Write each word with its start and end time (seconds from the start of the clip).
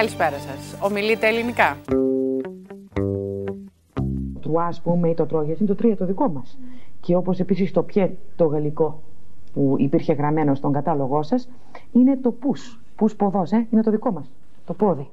Καλησπέρα 0.00 0.38
σας. 0.38 0.76
Ομιλείτε 0.80 1.26
ελληνικά. 1.26 1.76
Τρουά, 4.40 4.64
ας 4.64 4.80
πούμε, 4.80 5.08
ή 5.08 5.14
το 5.14 5.26
Τρόγια 5.26 5.54
είναι 5.58 5.68
το 5.68 5.74
τρία 5.74 5.96
το 5.96 6.06
δικό 6.06 6.28
μας. 6.28 6.58
Και 7.00 7.16
όπως 7.16 7.40
επίσης 7.40 7.72
το 7.72 7.82
πιέ 7.82 8.10
το 8.36 8.44
γαλλικό 8.44 9.02
που 9.52 9.74
υπήρχε 9.78 10.12
γραμμένο 10.12 10.54
στον 10.54 10.72
κατάλογό 10.72 11.22
σας 11.22 11.48
είναι 11.92 12.16
το 12.16 12.30
πού. 12.30 12.52
Πού 12.96 13.08
ποδός, 13.16 13.52
ε, 13.52 13.66
είναι 13.70 13.82
το 13.82 13.90
δικό 13.90 14.12
μας. 14.12 14.30
Το 14.66 14.74
πόδι. 14.74 15.10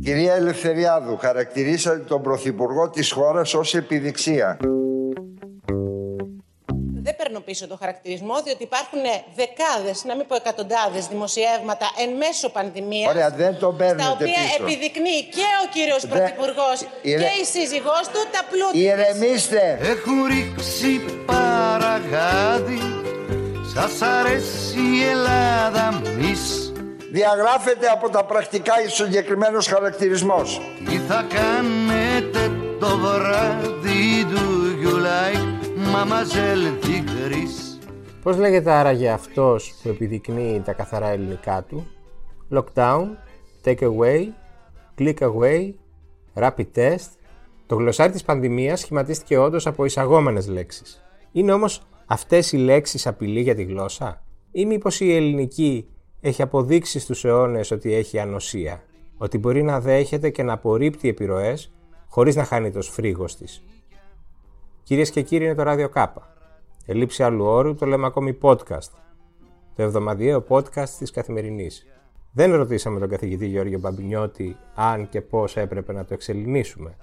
Κυρία 0.00 0.34
Ελευθεριάδου, 0.34 1.16
χαρακτηρίσατε 1.16 1.98
τον 1.98 2.22
Πρωθυπουργό 2.22 2.90
της 2.90 3.12
χώρας 3.12 3.54
ως 3.54 3.74
επιδειξία. 3.74 4.58
Δεν 7.46 7.54
παίρνω 7.54 7.66
πίσω 7.66 7.66
το 7.68 7.76
χαρακτηρισμό, 7.80 8.36
διότι 8.44 8.62
υπάρχουν 8.62 9.00
δεκάδες, 9.40 10.04
να 10.04 10.14
μην 10.16 10.26
πω 10.26 10.34
εκατοντάδες 10.34 11.06
δημοσιεύματα 11.06 11.86
εν 12.02 12.10
μέσω 12.22 12.48
πανδημίας, 12.56 13.08
Ωραία, 13.12 13.30
δεν 13.30 13.58
το 13.58 13.68
παίρνετε 13.78 14.02
στα 14.02 14.10
οποία 14.12 14.26
πίσω. 14.26 14.56
επιδεικνύει 14.64 15.22
και 15.36 15.46
ο 15.62 15.66
κύριος 15.74 16.02
Δεν- 16.06 16.10
Πρωθυπουργός 16.12 16.76
Ηρε- 17.02 17.20
και 17.22 17.32
η 17.42 17.44
σύζυγός 17.54 18.04
του 18.12 18.20
τα 18.34 18.40
πλούτη 18.50 18.72
της. 18.72 18.82
Ηρεμήστε! 18.92 19.62
Έχουν 19.92 20.16
ρίξει 20.32 20.90
παραγάδι 21.30 22.80
Σας 23.74 23.94
αρέσει 24.02 24.80
η 24.98 25.02
Ελλάδα 25.14 25.84
μης 26.18 26.42
Διαγράφεται 27.12 27.86
από 27.86 28.08
τα 28.10 28.24
πρακτικά 28.24 28.72
ο 28.86 28.88
συγκεκριμένος 28.88 29.66
χαρακτηρισμός. 29.66 30.60
Τι 30.88 30.96
θα 31.08 31.26
κάνετε 31.34 32.50
το 32.80 32.96
βράδυ 32.96 34.26
Do 34.32 34.42
you 34.84 34.94
like 35.08 35.53
Mademoiselle 35.92 36.84
Tigris 36.84 37.78
Πώς 38.22 38.36
λέγεται 38.36 38.70
άραγε 38.70 39.10
αυτός 39.10 39.74
που 39.82 39.88
επιδεικνύει 39.88 40.62
τα 40.64 40.72
καθαρά 40.72 41.08
ελληνικά 41.08 41.62
του; 41.62 41.86
Lockdown, 42.50 43.04
Take 43.64 43.78
away, 43.78 44.26
Click 44.98 45.18
away, 45.18 45.72
Rapid 46.34 46.66
test 46.74 47.08
Το 47.66 47.74
γλωσσάρι 47.74 48.12
της 48.12 48.22
πανδημίας 48.22 48.80
σχηματίστηκε 48.80 49.38
όντως 49.38 49.66
από 49.66 49.84
εισαγόμενες 49.84 50.48
λέξεις. 50.48 51.02
Είναι 51.32 51.52
όμως 51.52 51.82
αυτές 52.06 52.52
οι 52.52 52.56
λέξεις 52.56 53.06
απειλή 53.06 53.40
για 53.40 53.54
τη 53.54 53.62
γλώσσα; 53.62 54.22
Ή 54.50 54.66
μήπως 54.66 55.00
η 55.00 55.14
ελληνική 55.14 55.88
έχει 56.20 56.42
αποδείξει 56.42 56.98
στους 56.98 57.24
αιώνες 57.24 57.70
ότι 57.70 57.94
έχει 57.94 58.18
ανοσία, 58.18 58.82
ότι 59.16 59.38
μπορεί 59.38 59.62
να 59.62 59.80
δέχεται 59.80 60.30
και 60.30 60.42
να 60.42 60.52
απορρίπτει 60.52 61.08
επιρροές 61.08 61.72
χωρίς 62.08 62.36
να 62.36 62.44
χάνει 62.44 62.70
το 62.70 62.82
σφρίγος 62.82 63.36
της; 63.36 63.62
Κυρίες 64.84 65.10
και 65.10 65.22
κύριοι, 65.22 65.44
είναι 65.44 65.54
το 65.54 65.62
Ράδιο 65.62 65.88
Κάπα. 65.88 66.34
Ελήψη 66.86 67.22
άλλου 67.22 67.44
όρου 67.44 67.74
το 67.74 67.86
λέμε 67.86 68.06
ακόμη 68.06 68.38
podcast. 68.42 68.90
Το 69.76 69.82
εβδομαδιαίο 69.82 70.44
podcast 70.48 70.88
της 70.88 71.10
Καθημερινής. 71.10 71.86
Δεν 72.32 72.54
ρωτήσαμε 72.54 72.98
τον 72.98 73.08
καθηγητή 73.08 73.46
Γιώργο 73.46 73.78
Μπαμπινιώτη 73.78 74.56
αν 74.74 75.08
και 75.08 75.20
πώς 75.20 75.56
έπρεπε 75.56 75.92
να 75.92 76.04
το 76.04 76.14
εξελινήσουμε. 76.14 76.96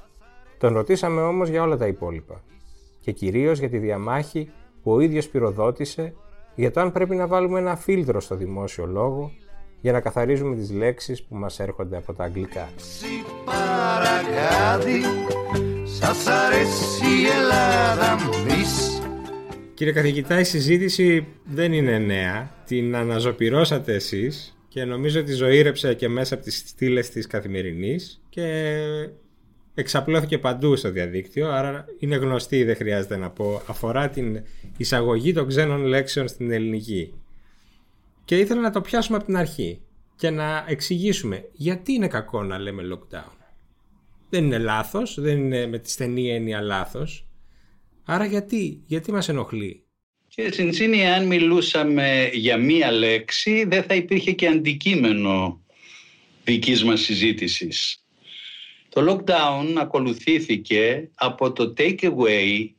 Τον 0.58 0.74
ρωτήσαμε 0.74 1.22
όμως 1.22 1.50
για 1.50 1.64
όλα 1.64 1.78
τα 1.78 1.88
υπόλοιπα. 1.88 2.42
Και 3.00 3.12
κυρίως 3.12 3.59
για 3.59 3.70
τη 3.70 3.78
διαμάχη 3.78 4.52
που 4.84 4.92
ο 4.92 5.00
ίδιος 5.00 5.28
πυροδότησε 5.28 6.14
για 6.56 6.72
το 6.72 6.80
αν 6.80 6.92
πρέπει 6.92 7.16
να 7.16 7.28
βάλουμε 7.28 7.59
ένα 7.59 7.76
φίλτρο 7.76 8.22
στο 8.22 8.36
δημόσιο 8.36 8.86
λόγο 8.86 9.32
για 9.82 9.92
να 9.92 10.00
καθαρίζουμε 10.00 10.56
τις 10.56 10.72
λέξεις 10.72 11.24
που 11.24 11.36
μας 11.36 11.59
έρχονται 11.59 11.98
από 11.98 12.14
τα 12.14 12.24
αγγλικά. 12.24 12.70
Παραγάδι 16.00 16.16
Σας 16.16 16.28
αρέσει 16.28 17.06
η 17.06 17.28
Ελλάδα 17.28 18.16
μης 18.45 19.02
Κύριε 19.73 19.94
καθηγητά, 19.94 20.39
η 20.39 20.44
συζήτηση 20.44 21.28
δεν 21.45 21.73
είναι 21.73 21.97
νέα. 21.97 22.64
Την 22.66 22.95
αναζωπυρώσατε 22.95 23.94
εσείς 23.94 24.58
και 24.67 24.86
νομίζω 24.86 25.19
ότι 25.19 25.34
ζωήρεψε 25.34 25.94
και 25.94 26.09
μέσα 26.09 26.34
από 26.34 26.44
τις 26.44 26.58
στήλες 26.58 27.09
της 27.09 27.28
καθημερινής 27.28 28.22
και 28.30 28.75
εξαπλώθηκε 29.73 30.38
παντού 30.38 30.75
στο 30.75 30.92
διαδίκτυο, 30.92 31.50
άρα 31.50 31.86
είναι 32.00 32.16
γνωστή, 32.16 32.64
δεν 32.64 32.75
χρειάζεται 32.75 33.18
να 33.18 33.29
πω, 33.29 33.62
αφορά 33.68 34.09
την 34.09 34.41
εισαγωγή 34.78 35.34
των 35.34 35.47
ξένων 35.47 35.85
λέξεων 35.85 36.28
στην 36.28 36.52
ελληνική. 36.52 37.13
Και 38.25 38.38
ήθελα 38.38 38.62
να 38.62 38.72
το 38.72 38.81
πιάσουμε 38.81 39.18
από 39.18 39.25
την 39.25 39.38
αρχή 39.38 39.81
και 40.16 40.29
να 40.29 40.66
εξηγήσουμε 40.68 41.46
γιατί 41.52 41.94
είναι 41.94 42.08
κακό 42.08 42.44
να 42.44 42.58
λέμε 42.58 42.84
lockdown. 42.94 43.41
Δεν 44.34 44.44
είναι 44.44 44.58
λάθος, 44.58 45.19
δεν 45.19 45.38
είναι 45.38 45.68
με 45.68 45.80
τη 45.80 45.90
στενή 45.90 46.30
έννοια 46.30 46.62
λάθος, 46.62 47.25
Άρα 48.06 48.25
γιατί, 48.25 48.84
γιατί 48.86 49.12
μας 49.12 49.30
ενοχλεί; 49.30 49.84
Κύριε 50.28 50.50
Τσιντσίνη, 50.50 51.08
αν 51.08 51.25
μιλούσαμε 51.25 52.30
για 52.34 52.58
μία 52.58 52.91
λέξη, 52.91 53.64
δεν 53.64 53.84
θα 53.84 53.96
υπήρχε 53.96 54.31
και 54.31 54.47
αντικείμενο 54.47 55.62
δικής 56.44 56.84
μας 56.84 57.02
συζήτησης. 57.02 58.06
Το 58.90 59.12
lockdown 59.12 59.75
ακολουθήθηκε 59.78 61.09
από 61.16 61.52
το 61.52 61.74
take 61.78 62.00
away, 62.00 62.70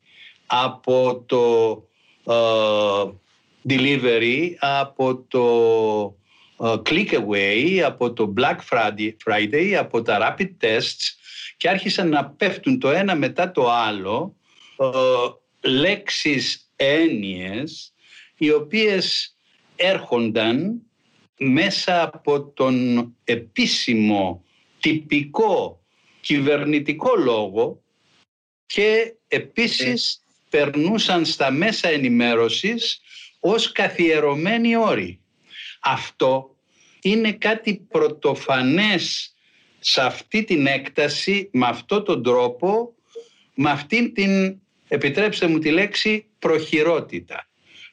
από 0.47 1.25
το 1.27 1.77
ε, 2.33 3.12
delivery, 3.69 4.51
από 4.59 5.25
το 5.29 5.45
ε, 6.61 6.75
click 6.85 7.12
away, 7.12 7.79
από 7.79 8.12
το 8.12 8.33
Black 8.37 8.59
Friday, 8.71 9.11
Friday, 9.27 9.73
από 9.73 10.03
τα 10.03 10.37
rapid 10.39 10.51
tests 10.65 11.22
και 11.62 11.69
άρχισαν 11.69 12.09
να 12.09 12.27
πέφτουν 12.27 12.78
το 12.78 12.91
ένα 12.91 13.15
μετά 13.15 13.50
το 13.50 13.71
άλλο 13.71 14.37
ε, 14.77 15.69
λέξεις, 15.69 16.71
έννοιες 16.77 17.93
οι 18.37 18.50
οποίες 18.50 19.37
έρχονταν 19.77 20.83
μέσα 21.39 22.03
από 22.03 22.43
τον 22.43 23.06
επίσημο 23.25 24.45
τυπικό 24.81 25.83
κυβερνητικό 26.21 27.17
λόγο 27.17 27.83
και 28.67 29.15
επίσης 29.29 30.21
περνούσαν 30.50 31.25
στα 31.25 31.50
μέσα 31.50 31.89
ενημέρωσης 31.89 33.00
ως 33.41 33.73
καθιερωμένοι 33.73 34.77
όροι. 34.77 35.21
Αυτό 35.81 36.56
είναι 37.03 37.33
κάτι 37.33 37.87
πρωτοφανές 37.89 39.31
σε 39.84 40.00
αυτή 40.00 40.44
την 40.44 40.66
έκταση, 40.66 41.48
με 41.53 41.66
αυτόν 41.66 42.04
τον 42.04 42.22
τρόπο, 42.22 42.94
με 43.54 43.70
αυτήν 43.70 44.15
την, 44.15 44.60
επιτρέψτε 44.88 45.47
μου 45.47 45.59
τη 45.59 45.70
λέξη, 45.70 46.26
προχειρότητα. 46.38 47.47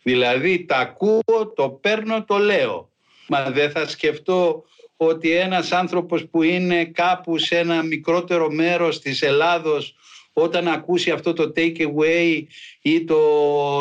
Δηλαδή 0.03 0.66
τα 0.66 0.77
ακούω, 0.77 1.53
το 1.55 1.69
παίρνω, 1.69 2.23
το 2.23 2.38
λέω. 2.38 2.89
Μα 3.27 3.51
δεν 3.51 3.72
θα 3.72 3.88
σκεφτώ 3.88 4.63
ότι 4.97 5.31
ένας 5.31 5.72
άνθρωπος 5.72 6.27
που 6.27 6.44
είναι 6.44 6.85
κάπου 6.85 7.38
σε 7.38 7.57
ένα 7.57 7.83
μικρότερο 7.83 8.51
μέρος 8.51 9.00
της 9.00 9.21
Ελλάδος 9.21 9.95
όταν 10.33 10.67
ακούσει 10.67 11.11
αυτό 11.11 11.33
το 11.33 11.51
take 11.56 11.77
away 11.77 12.44
ή 12.81 13.03
το 13.03 13.19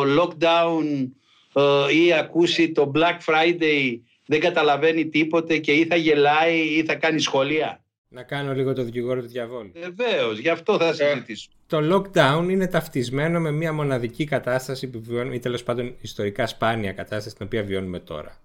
lockdown 0.01 1.09
ε, 1.53 1.95
ή 2.03 2.13
ακούσει 2.13 2.71
το 2.71 2.91
Black 2.95 3.17
Friday 3.25 3.99
δεν 4.25 4.39
καταλαβαίνει 4.39 5.09
τίποτε 5.09 5.57
και 5.57 5.71
ή 5.71 5.85
θα 5.85 5.95
γελάει 5.95 6.59
ή 6.59 6.83
θα 6.83 6.95
κάνει 6.95 7.19
σχολεία. 7.19 7.83
Να 8.11 8.23
κάνω 8.23 8.53
λίγο 8.53 8.73
το 8.73 8.83
δικηγόρο 8.83 9.21
του 9.21 9.27
διαβόλου. 9.27 9.71
Βεβαίως, 9.73 10.39
γι' 10.39 10.49
αυτό 10.49 10.77
θα 10.77 10.93
συζητήσουμε. 10.93 11.55
Το 11.67 11.77
lockdown 11.95 12.47
είναι 12.49 12.67
ταυτισμένο 12.67 13.39
με 13.39 13.51
μια 13.51 13.73
μοναδική 13.73 14.23
κατάσταση 14.23 14.89
που 14.89 15.01
βιώνουμε, 15.01 15.35
ή 15.35 15.39
τέλος 15.39 15.63
πάντων 15.63 15.95
ιστορικά 16.01 16.47
σπάνια 16.47 16.91
κατάσταση 16.91 17.35
την 17.35 17.45
οποία 17.45 17.63
βιώνουμε 17.63 17.99
τώρα. 17.99 18.37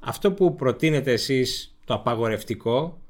Αυτό 0.00 0.32
που 0.32 0.54
προτείνετε 0.54 1.12
εσείς, 1.12 1.76
το 1.84 1.94
απαγορευτικό, 1.94 3.00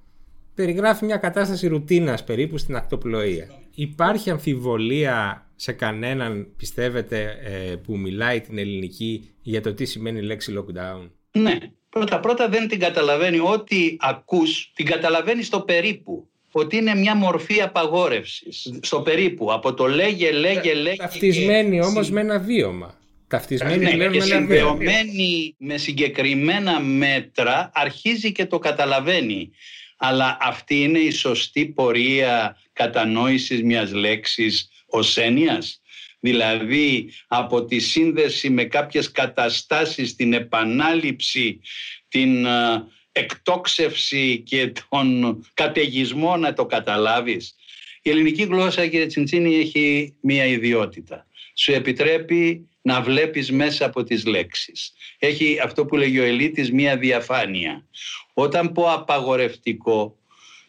περιγράφει 0.54 1.04
μια 1.04 1.16
κατάσταση 1.16 1.66
ρουτίνας 1.66 2.24
περίπου 2.24 2.58
στην 2.58 2.76
ακτοπλοεία. 2.76 3.48
Υπάρχει 3.74 4.30
αμφιβολία 4.30 5.46
σε 5.56 5.72
κανέναν, 5.72 6.48
πιστεύετε, 6.56 7.38
ε, 7.42 7.76
που 7.76 7.98
μιλάει 7.98 8.40
την 8.40 8.58
ελληνική 8.58 9.30
για 9.42 9.60
το 9.60 9.74
τι 9.74 9.84
σημαίνει 9.84 10.18
η 10.18 10.22
λέξη 10.22 10.54
lockdown; 10.58 11.10
Ναι, 11.32 11.58
πρώτα 11.92 12.20
πρώτα 12.20 12.48
δεν 12.48 12.68
την 12.68 12.78
καταλαβαίνει. 12.78 13.38
Ό,τι 13.38 13.96
ακούς 14.00 14.70
την 14.74 14.86
καταλαβαίνεις 14.86 15.46
στο 15.46 15.60
περίπου. 15.60 16.26
Ότι 16.52 16.76
είναι 16.76 16.94
μια 16.94 17.14
μορφή 17.14 17.60
απαγόρευσης. 17.62 18.72
Στο 18.82 19.00
περίπου. 19.00 19.52
Από 19.52 19.74
το 19.74 19.86
λέγε, 19.86 20.30
λέγε, 20.30 20.74
λέγε. 20.74 20.96
Ταυτισμένη 20.96 21.76
και- 21.78 21.84
όμως 21.84 22.10
με 22.10 22.20
ένα 22.20 22.38
βίωμα. 22.38 22.98
Ταυτισμένη 23.28 23.84
ναι, 23.84 23.90
πλέον 23.90 24.12
και 24.12 24.18
με 24.18 24.24
ένα 24.24 24.46
βίωμα. 24.46 24.70
συνδεωμένη 24.76 25.54
με 25.58 25.76
συγκεκριμένα 25.78 26.80
μέτρα 26.80 27.70
αρχίζει 27.74 28.32
και 28.32 28.46
το 28.46 28.58
καταλαβαίνει. 28.58 29.50
Αλλά 29.96 30.38
αυτή 30.40 30.82
είναι 30.82 30.98
η 30.98 31.10
σωστή 31.10 31.66
πορεία 31.66 32.56
κατανόησης 32.72 33.62
μιας 33.62 33.92
λέξης 33.92 34.68
ως 34.86 35.16
έννοιας. 35.16 35.80
Δηλαδή 36.24 37.12
από 37.26 37.64
τη 37.64 37.78
σύνδεση 37.78 38.50
με 38.50 38.64
κάποιες 38.64 39.10
καταστάσεις, 39.10 40.14
την 40.14 40.32
επανάληψη, 40.32 41.60
την 42.08 42.46
ε, 42.46 42.84
εκτόξευση 43.12 44.42
και 44.46 44.72
τον 44.88 45.40
καταιγισμό 45.54 46.36
να 46.36 46.52
το 46.52 46.66
καταλάβεις. 46.66 47.54
Η 48.02 48.10
ελληνική 48.10 48.42
γλώσσα, 48.42 48.86
κύριε 48.86 49.06
Τσιντσίνη, 49.06 49.54
έχει 49.54 50.14
μία 50.20 50.44
ιδιότητα. 50.44 51.26
Σου 51.54 51.72
επιτρέπει 51.72 52.68
να 52.82 53.00
βλέπεις 53.00 53.52
μέσα 53.52 53.84
από 53.84 54.04
τις 54.04 54.26
λέξεις. 54.26 54.92
Έχει 55.18 55.58
αυτό 55.62 55.84
που 55.86 55.96
λέγει 55.96 56.18
ο 56.18 56.24
Ελίτης 56.24 56.72
μία 56.72 56.96
διαφάνεια. 56.96 57.86
Όταν 58.32 58.72
πω 58.72 58.92
απαγορευτικό, 58.92 60.18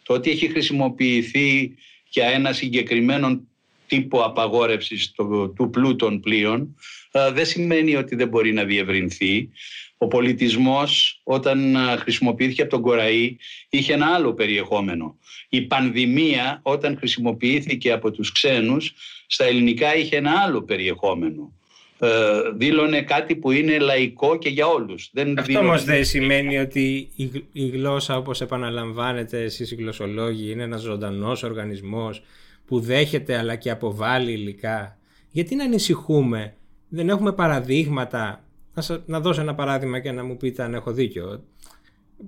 το 0.04 0.14
ότι 0.14 0.30
έχει 0.30 0.48
χρησιμοποιηθεί 0.48 1.76
για 2.10 2.28
ένα 2.28 2.54
συγκεκριμένο 2.54 3.48
τύπο 3.94 4.22
απαγόρευσης 4.22 5.12
του, 5.12 5.54
του 5.56 5.70
πλούτων 5.70 6.20
πλοίων, 6.20 6.76
ε, 7.12 7.32
δεν 7.32 7.46
σημαίνει 7.46 7.96
ότι 7.96 8.16
δεν 8.16 8.28
μπορεί 8.28 8.54
να 8.54 8.64
διευρυνθεί. 8.64 9.50
Ο 9.98 10.08
πολιτισμός 10.08 11.22
όταν 11.24 11.76
ε, 11.76 11.96
χρησιμοποιήθηκε 11.98 12.62
από 12.62 12.72
τον 12.72 12.82
Κοραή 12.82 13.36
είχε 13.70 13.94
ένα 13.94 14.06
άλλο 14.16 14.34
περιεχόμενο. 14.34 15.18
Η 15.50 15.62
πανδημία 15.62 16.60
όταν 16.64 16.98
χρησιμοποιήθηκε 16.98 17.92
από 17.92 18.12
τους 18.12 18.32
ξένους 18.32 18.94
στα 19.28 19.46
ελληνικά 19.46 19.96
είχε 19.96 20.16
ένα 20.16 20.32
άλλο 20.46 20.64
περιεχόμενο. 20.64 21.54
Ε, 22.00 22.10
δήλωνε 22.56 23.02
κάτι 23.02 23.36
που 23.36 23.52
είναι 23.52 23.80
λαϊκό 23.80 24.38
και 24.38 24.50
για 24.50 24.68
όλους. 24.68 25.10
Δεν 25.14 25.28
Αυτό 25.28 25.44
δήλωνε... 25.44 25.68
όμως 25.68 25.84
δεν 25.84 26.06
σημαίνει 26.06 26.58
ότι 26.58 27.10
η, 27.16 27.32
η 27.52 27.68
γλώσσα 27.68 28.18
όπως 28.18 28.42
επαναλαμβάνετε 28.42 29.44
εσείς 29.44 29.72
οι 29.72 29.76
γλωσσολόγοι 29.76 30.52
είναι 30.52 30.64
ένας 30.64 30.82
ζωντανός 30.82 31.44
οργανισμός 31.44 32.22
που 32.66 32.80
δέχεται 32.80 33.38
αλλά 33.38 33.56
και 33.56 33.70
αποβάλλει 33.70 34.32
υλικά. 34.32 34.98
Γιατί 35.32 35.56
να 35.56 35.64
ανησυχούμε, 35.64 36.56
δεν 36.90 37.10
έχουμε 37.10 37.32
παραδείγματα. 37.32 38.44
Να, 38.74 39.04
να 39.06 39.20
δώσω 39.20 39.42
ένα 39.42 39.56
παράδειγμα 39.56 40.00
και 40.00 40.12
να 40.12 40.24
μου 40.24 40.38
πείτε 40.38 40.64
αν 40.64 40.74
έχω 40.74 40.92
δίκιο. 40.92 41.44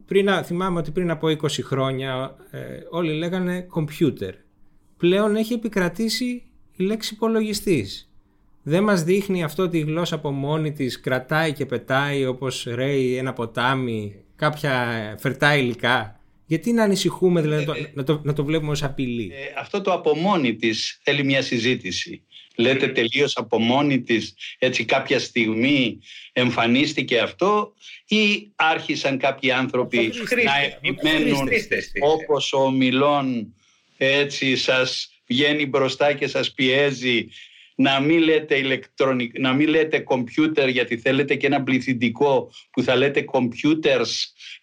Πριν, 0.05 0.29
θυμάμαι 0.43 0.79
ότι 0.79 0.91
πριν 0.91 1.11
από 1.11 1.27
20 1.27 1.47
χρόνια 1.63 2.35
ε, 2.51 2.59
όλοι 2.89 3.13
λέγανε 3.13 3.67
computer. 3.75 4.31
Πλέον 4.97 5.35
έχει 5.35 5.53
επικρατήσει 5.53 6.43
η 6.75 6.83
λέξη 6.83 7.13
υπολογιστής. 7.13 8.09
Δεν 8.63 8.83
μας 8.83 9.03
δείχνει 9.03 9.43
αυτό 9.43 9.63
ότι 9.63 9.77
η 9.77 9.81
γλώσσα 9.81 10.15
από 10.15 10.31
μόνη 10.31 10.71
της 10.71 10.99
κρατάει 10.99 11.53
και 11.53 11.65
πετάει 11.65 12.25
όπως 12.25 12.67
ρέει 12.69 13.15
ένα 13.17 13.33
ποτάμι, 13.33 14.23
κάποια 14.35 15.15
φερτά 15.19 15.55
υλικά. 15.55 16.19
Γιατί 16.45 16.71
να 16.71 16.83
ανησυχούμε, 16.83 17.41
δηλαδή, 17.41 17.63
ε, 17.63 17.91
να, 17.93 18.03
το, 18.03 18.21
να 18.23 18.33
το 18.33 18.45
βλέπουμε 18.45 18.71
ως 18.71 18.83
απειλή; 18.83 19.31
Ε, 19.33 19.59
αυτό 19.59 19.81
το 19.81 19.93
από 19.93 20.15
μόνη 20.15 20.55
της 20.55 20.99
θέλει 21.03 21.23
μια 21.23 21.41
συζήτηση. 21.41 22.23
Λέτε 22.55 22.87
τελείως 22.87 23.37
από 23.37 23.59
μόνη 23.59 24.01
της, 24.01 24.33
έτσι 24.59 24.85
κάποια 24.85 25.19
στιγμή 25.19 25.99
εμφανίστηκε 26.33 27.19
αυτό 27.19 27.73
ή 28.07 28.51
άρχισαν 28.55 29.17
κάποιοι 29.17 29.51
άνθρωποι 29.51 30.11
να 30.43 30.53
επιμένουν 30.81 31.49
όπως 31.99 32.53
ο 32.53 32.71
Μιλών 32.71 33.55
έτσι 33.97 34.55
σας 34.55 35.09
βγαίνει 35.27 35.65
μπροστά 35.65 36.13
και 36.13 36.27
σας 36.27 36.53
πιέζει 36.53 37.27
να 37.75 37.99
μην 37.99 38.19
λέτε 38.19 38.57
ηλεκτρονικ... 38.57 39.39
να 39.39 39.53
μην 39.53 39.67
λέτε 39.67 40.03
computer 40.07 40.67
γιατί 40.69 40.97
θέλετε 40.97 41.35
και 41.35 41.45
ένα 41.45 41.63
πληθυντικό 41.63 42.51
που 42.71 42.83
θα 42.83 42.95
λέτε 42.95 43.25
computers 43.31 44.11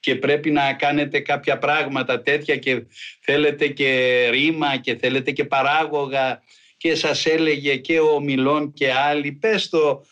και 0.01 0.17
πρέπει 0.17 0.51
να 0.51 0.73
κάνετε 0.73 1.21
κάποια 1.21 1.59
πράγματα 1.59 2.23
τέτοια 2.23 2.57
και 2.57 2.87
θέλετε 3.21 3.69
και 3.69 4.29
ρήμα 4.31 4.77
και 4.77 4.97
θέλετε 4.97 5.31
και 5.31 5.45
παράγωγα 5.45 6.43
και 6.77 6.95
σας 6.95 7.27
έλεγε 7.27 7.77
και 7.77 8.01
ο 8.01 8.21
Μιλών 8.21 8.73
και 8.73 8.93
άλλοι 8.93 9.33
πες 9.33 9.69
το 9.69 10.05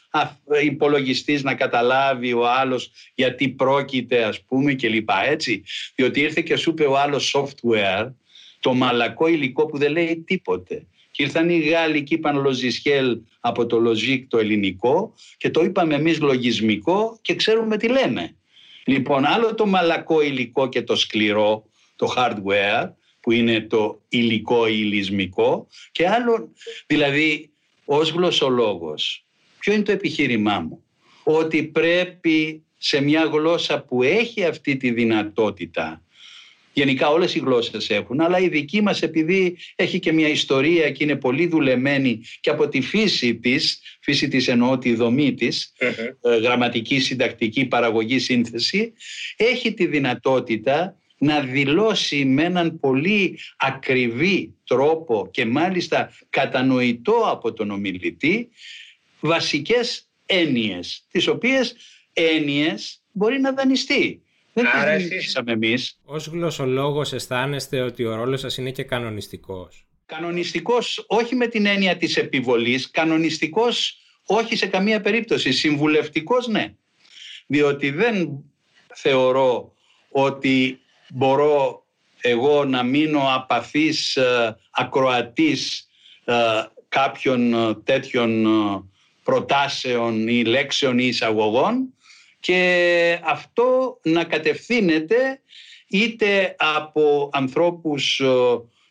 υπολογιστής 0.62 1.42
να 1.42 1.54
καταλάβει 1.54 2.32
ο 2.32 2.48
άλλος 2.48 2.92
γιατί 3.14 3.48
πρόκειται 3.48 4.24
ας 4.24 4.42
πούμε 4.42 4.72
και 4.72 4.88
λοιπά 4.88 5.24
έτσι. 5.24 5.62
Διότι 5.94 6.20
ήρθε 6.20 6.40
και 6.40 6.56
σου 6.56 6.70
είπε 6.70 6.84
ο 6.84 6.98
άλλος 6.98 7.36
software 7.36 8.12
το 8.60 8.74
μαλακό 8.74 9.26
υλικό 9.26 9.66
που 9.66 9.78
δεν 9.78 9.92
λέει 9.92 10.24
τίποτε. 10.26 10.74
και 10.74 10.99
ήρθαν 11.20 11.50
οι 11.50 11.58
Γάλλοι 11.58 12.02
και 12.02 12.14
είπαν 12.14 12.40
λοζισχέλ 12.40 13.18
από 13.40 13.66
το 13.66 13.78
λοζίκ 13.78 14.28
το 14.28 14.38
ελληνικό 14.38 15.14
και 15.36 15.50
το 15.50 15.62
είπαμε 15.62 15.94
εμείς 15.94 16.20
λογισμικό 16.20 17.18
και 17.22 17.34
ξέρουμε 17.34 17.76
τι 17.76 17.88
λέμε. 17.88 18.36
Λοιπόν, 18.84 19.24
άλλο 19.24 19.54
το 19.54 19.66
μαλακό 19.66 20.22
υλικό 20.22 20.68
και 20.68 20.82
το 20.82 20.96
σκληρό, 20.96 21.64
το 21.96 22.14
hardware, 22.16 22.90
που 23.20 23.32
είναι 23.32 23.60
το 23.60 24.00
υλικό 24.08 24.66
ή 24.66 24.74
υλισμικό 24.76 25.66
και 25.92 26.08
άλλο, 26.08 26.52
δηλαδή 26.86 27.50
ως 27.84 28.10
γλωσσολόγος, 28.10 29.24
ποιο 29.58 29.72
είναι 29.72 29.82
το 29.82 29.92
επιχείρημά 29.92 30.58
μου; 30.58 30.84
Ότι 31.22 31.62
πρέπει 31.62 32.64
σε 32.78 33.00
μια 33.00 33.24
γλώσσα 33.24 33.82
που 33.82 34.02
έχει 34.02 34.44
αυτή 34.44 34.76
τη 34.76 34.90
δυνατότητα 34.90 36.02
Γενικά 36.80 37.08
όλες 37.08 37.34
οι 37.34 37.38
γλώσσες 37.38 37.90
έχουν, 37.90 38.20
αλλά 38.20 38.38
η 38.38 38.48
δική 38.48 38.82
μας 38.82 39.02
επειδή 39.02 39.56
έχει 39.76 39.98
και 39.98 40.12
μια 40.12 40.28
ιστορία 40.28 40.90
και 40.90 41.04
είναι 41.04 41.16
πολύ 41.16 41.46
δουλεμένη 41.46 42.22
και 42.40 42.50
από 42.50 42.68
τη 42.68 42.80
φύση 42.80 43.34
της, 43.34 43.80
φύση 44.00 44.28
της 44.28 44.48
εννοώ 44.48 44.78
τη 44.78 44.94
δομή 44.94 45.34
της, 45.34 45.72
ε, 46.20 46.36
γραμματική, 46.36 47.00
συντακτική, 47.00 47.66
παραγωγή, 47.66 48.18
σύνθεση, 48.18 48.92
έχει 49.36 49.74
τη 49.74 49.86
δυνατότητα 49.86 50.96
να 51.18 51.40
δηλώσει 51.40 52.24
με 52.24 52.42
έναν 52.42 52.78
πολύ 52.80 53.38
ακριβή 53.56 54.54
τρόπο 54.66 55.28
και 55.30 55.44
μάλιστα 55.44 56.12
κατανοητό 56.30 57.22
από 57.26 57.52
τον 57.52 57.70
ομιλητή 57.70 58.48
βασικές 59.20 60.08
έννοιες, 60.26 61.04
τις 61.10 61.26
οποίες 61.26 61.76
έννοιες 62.12 63.02
μπορεί 63.12 63.40
να 63.40 63.52
δανειστεί. 63.52 64.22
Δεν 64.52 64.66
Άρα 64.66 64.90
εσείς 64.90 65.34
εμείς. 65.46 65.98
Ως 66.04 66.26
γλωσσολόγος 66.26 67.12
αισθάνεστε 67.12 67.80
ότι 67.80 68.04
ο 68.04 68.14
ρόλος 68.14 68.40
σας 68.40 68.56
είναι 68.56 68.70
και 68.70 68.82
κανονιστικός; 68.82 69.86
Κανονιστικός 70.06 71.04
όχι 71.06 71.34
με 71.34 71.46
την 71.46 71.66
έννοια 71.66 71.96
της 71.96 72.16
επιβολής, 72.16 72.90
κανονιστικός 72.90 73.98
όχι 74.26 74.56
σε 74.56 74.66
καμία 74.66 75.00
περίπτωση, 75.00 75.52
συμβουλευτικός 75.52 76.46
ναι. 76.46 76.74
Διότι 77.46 77.90
δεν 77.90 78.44
θεωρώ 78.94 79.72
ότι 80.10 80.80
μπορώ 81.08 81.84
εγώ 82.20 82.64
να 82.64 82.82
μείνω 82.82 83.22
απαθής 83.34 84.16
ε, 84.16 84.56
ακροατής 84.70 85.88
ε, 86.24 86.34
κάποιων 86.88 87.54
ε, 87.54 87.74
τέτοιων 87.74 88.46
προτάσεων 89.22 90.28
ή 90.28 90.44
λέξεων 90.44 90.98
ή 90.98 91.06
εισαγωγών 91.06 91.94
και 92.40 93.20
αυτό 93.24 93.98
να 94.02 94.24
κατευθύνεται 94.24 95.40
είτε 95.88 96.54
από 96.58 97.30
ανθρώπους 97.32 98.20
ε, 98.20 98.26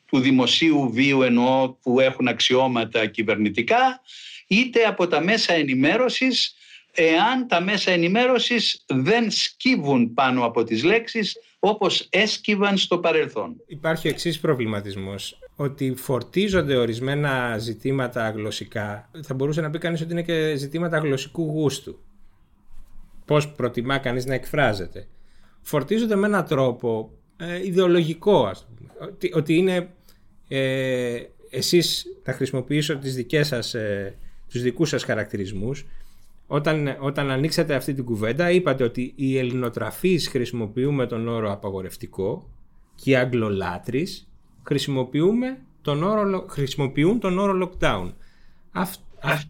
του 0.06 0.20
δημοσίου 0.20 0.90
βίου 0.92 1.22
εννοώ 1.22 1.70
που 1.70 2.00
έχουν 2.00 2.28
αξιώματα 2.28 3.06
κυβερνητικά 3.06 4.02
είτε 4.48 4.84
από 4.84 5.08
τα 5.08 5.22
μέσα 5.22 5.54
ενημέρωσης 5.54 6.56
εάν 6.92 7.48
τα 7.48 7.62
μέσα 7.62 7.92
ενημέρωσης 7.92 8.84
δεν 8.88 9.32
σκύβουν 9.32 10.14
πάνω 10.14 10.46
από 10.46 10.64
τις 10.64 10.84
λέξεις 10.84 11.38
όπως 11.60 12.08
έσκυβαν 12.10 12.78
στο 12.78 12.98
παρελθόν. 12.98 13.56
Υπάρχει 13.68 14.08
ο 14.08 14.10
εξής 14.10 14.40
προβληματισμός 14.40 15.40
ότι 15.56 15.94
φορτίζονται 15.96 16.76
ορισμένα 16.76 17.58
ζητήματα 17.58 18.30
γλωσσικά 18.30 19.10
θα 19.24 19.34
μπορούσε 19.34 19.62
να 19.62 19.70
πει 19.70 19.78
κανείς 19.78 20.02
ότι 20.02 20.12
είναι 20.12 20.24
και 20.24 20.56
ζητήματα 20.56 20.98
γλωσσικού 20.98 21.44
γούστου 21.44 22.00
πώς 23.30 23.50
προτιμά 23.50 23.98
κανείς 23.98 24.26
να 24.26 24.34
εκφράζεται. 24.34 25.08
Φορτίζονται 25.62 26.16
με 26.16 26.28
έναν 26.28 26.46
τρόπο 26.46 27.12
ε, 27.38 27.66
ιδεολογικό, 27.66 28.46
ας 28.46 28.68
πούμε. 28.68 28.90
Ότι, 29.12 29.32
ότι 29.36 29.56
είναι 29.56 29.90
ε, 30.48 31.20
εσείς 31.50 32.06
να 32.24 32.34
χρησιμοποιήσω 32.34 32.98
τις 32.98 33.16
δικές 33.16 33.48
σας, 33.48 33.74
ε, 33.74 34.16
τους 34.50 34.62
δικούς 34.62 34.90
σας 34.90 35.04
χαρακτηρισμούς. 35.04 35.86
Όταν, 36.48 36.98
όταν 37.00 37.30
ανοίξατε 37.30 37.76
αυτή 37.76 37.94
την 37.94 38.06
κουβέντα 38.06 38.52
είπατε 38.52 38.84
ότι 38.84 39.14
οι 39.16 39.38
ελληνοτραφείς 39.38 40.28
χρησιμοποιούμε 40.28 41.08
τον 41.08 41.28
όρο 41.28 41.52
απαγορευτικό 41.52 42.50
και 42.96 43.12
οι 43.12 43.16
αγγλολάτρεις 43.16 44.30
χρησιμοποιούμε 44.64 45.58
τον 45.82 46.04
όρο, 46.04 46.46
χρησιμοποιούν 46.50 47.20
τον 47.20 47.40
όρο 47.40 47.70
lockdown. 47.70 48.14
Αυτό, 48.72 49.04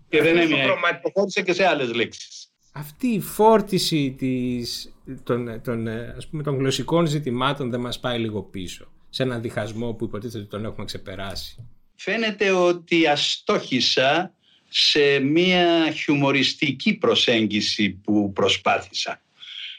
και 0.10 0.22
δεν 0.22 0.36
είναι 0.36 0.46
μια 0.46 1.42
και 1.44 1.54
σε 1.54 1.66
άλλες 1.66 1.94
λέξεις 1.94 2.39
αυτή 2.80 3.08
η 3.08 3.20
φόρτιση 3.20 4.16
της, 4.18 4.94
των, 5.24 5.62
των, 5.64 5.88
ας 6.18 6.28
πούμε, 6.28 6.44
των 6.44 6.58
γλωσσικών 6.58 7.06
ζητημάτων 7.06 7.70
δεν 7.70 7.80
μας 7.80 8.00
πάει 8.00 8.20
λίγο 8.20 8.42
πίσω 8.42 8.92
σε 9.10 9.24
έναν 9.24 9.42
διχασμό 9.42 9.94
που 9.94 10.04
υποτίθεται 10.06 10.40
ότι 10.40 10.50
τον 10.50 10.66
έχουμε 10.66 10.86
ξεπεράσει. 10.86 11.68
Φαίνεται 11.96 12.52
ότι 12.52 13.08
αστόχησα 13.08 14.34
σε 14.70 15.20
μια 15.20 15.92
χιουμοριστική 15.92 16.94
προσέγγιση 16.94 17.90
που 17.90 18.34
προσπάθησα. 18.34 19.22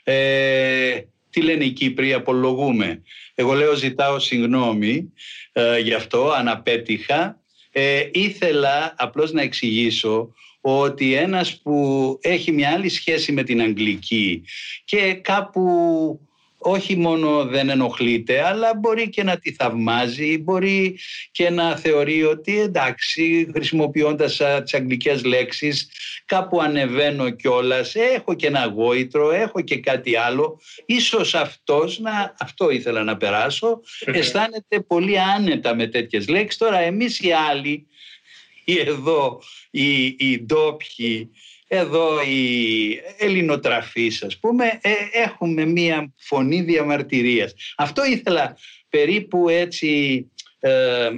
Ε, 0.02 1.00
τι 1.30 1.42
λένε 1.42 1.64
οι 1.64 1.70
Κύπροι, 1.70 2.12
απολογούμε. 2.12 3.02
Εγώ 3.34 3.52
λέω 3.52 3.74
ζητάω 3.74 4.18
συγγνώμη 4.18 5.12
ε, 5.52 5.78
γι' 5.78 5.94
αυτό, 5.94 6.30
αναπέτυχα. 6.30 7.40
Ε, 7.72 8.08
ήθελα 8.12 8.94
απλώς 8.96 9.32
να 9.32 9.42
εξηγήσω 9.42 10.34
ότι 10.60 11.14
ένας 11.14 11.60
που 11.62 12.18
έχει 12.22 12.52
μια 12.52 12.70
άλλη 12.70 12.88
σχέση 12.88 13.32
με 13.32 13.42
την 13.42 13.60
Αγγλική 13.60 14.42
και 14.84 15.14
κάπου 15.14 15.70
όχι 16.62 16.96
μόνο 16.96 17.44
δεν 17.44 17.68
ενοχλείται, 17.68 18.42
αλλά 18.42 18.74
μπορεί 18.76 19.08
και 19.08 19.22
να 19.22 19.36
τη 19.36 19.52
θαυμάζει, 19.52 20.38
μπορεί 20.38 20.98
και 21.30 21.50
να 21.50 21.76
θεωρεί 21.76 22.24
ότι 22.24 22.60
εντάξει, 22.60 23.50
χρησιμοποιώντας 23.52 24.40
τις 24.62 24.74
αγγλικές 24.74 25.24
λέξεις, 25.24 25.90
κάπου 26.24 26.60
ανεβαίνω 26.60 27.30
κιόλας, 27.30 27.94
έχω 27.94 28.34
και 28.34 28.46
ένα 28.46 28.66
γόητρο, 28.66 29.30
έχω 29.30 29.60
και 29.60 29.80
κάτι 29.80 30.16
άλλο. 30.16 30.60
Ίσως 30.86 31.34
αυτός, 31.34 31.98
να, 31.98 32.34
αυτό 32.38 32.70
ήθελα 32.70 33.04
να 33.04 33.16
περάσω, 33.16 33.80
αισθάνεται 34.04 34.80
πολύ 34.86 35.20
άνετα 35.20 35.74
με 35.74 35.86
τέτοιες 35.86 36.28
λέξεις. 36.28 36.58
Τώρα 36.58 36.78
εμείς 36.78 37.20
οι 37.20 37.32
άλλοι, 37.32 37.70
οι 37.70 37.89
εδώ, 38.78 39.42
οι, 39.70 40.04
οι 40.04 40.42
ντόπιοι, 40.42 41.30
εδώ 41.72 42.22
οι 42.22 43.00
ελληνοτραφείς 43.18 44.22
ας 44.22 44.38
πούμε 44.38 44.78
ε, 44.80 44.92
έχουμε 45.12 45.64
μία 45.64 46.12
φωνή 46.16 46.60
διαμαρτυρίας. 46.60 47.54
Αυτό 47.76 48.04
ήθελα 48.04 48.56
περίπου 48.88 49.48
έτσι 49.48 50.26
ε, 50.60 51.10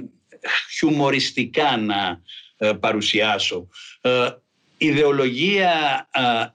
χιουμοριστικά 0.77 1.77
να 1.77 2.21
ε, 2.57 2.73
παρουσιάσω. 2.73 3.67
Ε, 4.01 4.29
ιδεολογία 4.77 6.07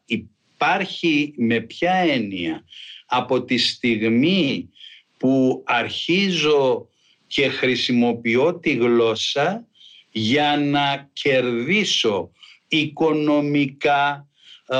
υπάρχει 0.05 1.35
με 1.37 1.61
ποια 1.61 1.93
έννοια; 1.93 2.65
Από 3.07 3.45
τη 3.45 3.59
στιγμή 3.59 4.69
που 5.17 5.63
αρχίζω 5.67 6.89
και 7.27 7.49
χρησιμοποιώ 7.49 8.59
τη 8.59 8.73
γλώσσα 8.75 9.67
για 10.11 10.57
να 10.57 11.11
κερδίσω 11.13 12.31
οικονομικά, 12.69 14.27
ε, 14.67 14.77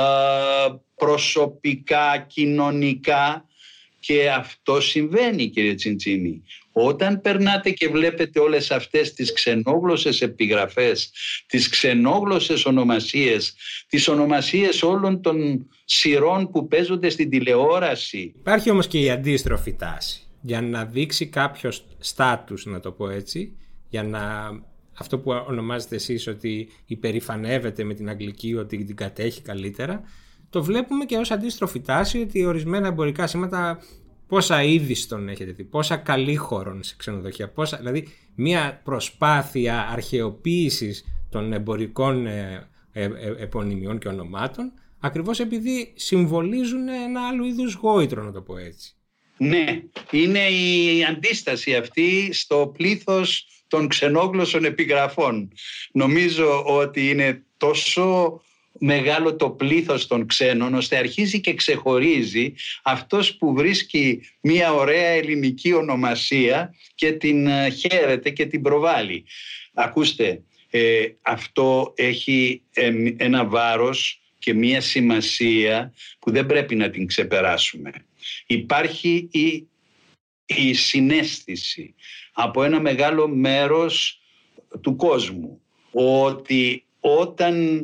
προσωπικά, 0.95 2.17
κοινωνικά 2.27 3.49
και 3.99 4.29
αυτό 4.29 4.81
συμβαίνει 4.81 5.47
κύριε 5.47 5.73
Τσιντσίνη. 5.73 6.43
Όταν 6.71 7.21
περνάτε 7.21 7.69
και 7.69 7.87
βλέπετε 7.87 8.39
όλες 8.39 8.71
αυτές 8.71 9.13
τις 9.13 9.33
ξενόγλωσσες 9.33 10.21
επιγραφές, 10.21 11.11
τις 11.47 11.69
ξενόγλωσσες 11.69 12.65
ονομασίες, 12.65 13.53
τις 13.87 14.07
ονομασίες 14.07 14.83
όλων 14.83 15.21
των 15.21 15.67
σειρών 15.85 16.51
που 16.51 16.67
παίζονται 16.67 17.09
στην 17.09 17.29
τηλεόραση. 17.29 18.33
Υπάρχει 18.35 18.69
όμως 18.69 18.87
και 18.87 18.99
η 18.99 19.09
αντίστροφη 19.09 19.73
τάση. 19.73 20.23
Για 20.41 20.61
να 20.61 20.85
δείξει 20.85 21.27
κάποιος 21.27 21.85
στάτους, 21.99 22.65
να 22.65 22.79
το 22.79 22.91
πω 22.91 23.09
έτσι, 23.09 23.57
για 23.89 24.03
να 24.03 24.21
αυτό 24.99 25.19
που 25.19 25.31
ονομάζετε 25.47 25.95
εσείς 25.95 26.27
ότι 26.27 26.69
υπερηφανεύεται 26.85 27.83
με 27.83 27.93
την 27.93 28.09
αγγλική, 28.09 28.53
ότι 28.53 28.83
την 28.83 28.95
κατέχει 28.95 29.41
καλύτερα, 29.41 30.03
το 30.49 30.63
βλέπουμε 30.63 31.05
και 31.05 31.17
ως 31.17 31.31
αντίστροφη 31.31 31.79
τάση 31.81 32.19
ότι 32.19 32.45
ορισμένα 32.45 32.87
εμπορικά 32.87 33.27
σήματα 33.27 33.79
πόσα 34.27 34.63
είδη 34.63 34.93
στον 34.93 35.29
έχετε 35.29 35.51
δει, 35.51 35.63
πόσα 35.63 35.97
καλή 35.97 36.35
χώρων 36.35 36.83
σε 36.83 36.95
ξενοδοχεία, 36.97 37.49
πόσα, 37.49 37.77
δηλαδή 37.77 38.07
μια 38.35 38.81
προσπάθεια 38.83 39.87
αρχαιοποίησης 39.91 41.05
των 41.29 41.53
εμπορικών 41.53 42.25
ε, 42.25 42.69
ε, 42.91 43.03
ε, 43.03 43.09
επωνυμιών 43.37 43.99
και 43.99 44.07
ονομάτων 44.07 44.73
ακριβώς 44.99 45.39
επειδή 45.39 45.93
συμβολίζουν 45.95 46.87
ένα 46.87 47.27
άλλο 47.27 47.45
είδους 47.45 47.73
γόητρο 47.73 48.23
να 48.23 48.31
το 48.31 48.41
πω 48.41 48.57
έτσι. 48.57 48.93
Ναι, 49.37 49.81
είναι 50.11 50.49
η 50.49 51.03
αντίσταση 51.03 51.75
αυτή 51.75 52.29
στο 52.33 52.71
πλήθος 52.77 53.47
των 53.69 53.87
ξενόγλωσσων 53.87 54.65
επιγραφών. 54.65 55.51
Νομίζω 55.91 56.63
ότι 56.65 57.09
είναι 57.09 57.43
τόσο 57.57 58.41
μεγάλο 58.79 59.35
το 59.35 59.49
πλήθος 59.49 60.07
των 60.07 60.25
ξένων 60.25 60.73
ώστε 60.73 60.97
αρχίζει 60.97 61.39
και 61.39 61.53
ξεχωρίζει 61.53 62.53
αυτός 62.83 63.35
που 63.35 63.53
βρίσκει 63.53 64.21
μια 64.41 64.73
ωραία 64.73 65.07
ελληνική 65.07 65.73
ονομασία 65.73 66.75
και 66.95 67.11
την 67.11 67.47
ε, 67.47 67.69
χαίρεται 67.69 68.29
και 68.29 68.45
την 68.45 68.61
προβάλλει. 68.61 69.25
Ακούστε, 69.73 70.41
ε, 70.69 71.07
αυτό 71.21 71.93
έχει 71.95 72.61
ένα 73.17 73.45
βάρος 73.45 74.21
και 74.39 74.53
μια 74.53 74.81
σημασία 74.81 75.93
που 76.19 76.31
δεν 76.31 76.45
πρέπει 76.45 76.75
να 76.75 76.89
την 76.89 77.07
ξεπεράσουμε. 77.07 77.91
Υπάρχει 78.47 79.27
η, 79.31 79.67
η 80.45 80.73
συνέστηση 80.73 81.95
από 82.41 82.63
ένα 82.63 82.79
μεγάλο 82.79 83.27
μέρος 83.27 84.21
του 84.81 84.95
κόσμου 84.95 85.61
ότι 85.91 86.85
όταν 86.99 87.79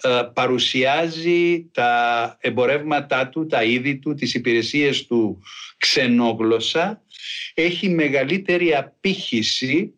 ε, 0.00 0.22
παρουσιάζει 0.34 1.70
τα 1.72 2.36
εμπορεύματά 2.40 3.28
του, 3.28 3.46
τα 3.46 3.62
είδη 3.64 3.98
του, 3.98 4.14
τις 4.14 4.34
υπηρεσίες 4.34 5.06
του 5.06 5.42
ξενόγλωσσα 5.78 7.02
έχει 7.54 7.88
μεγαλύτερη 7.88 8.74
απήχηση 8.74 9.92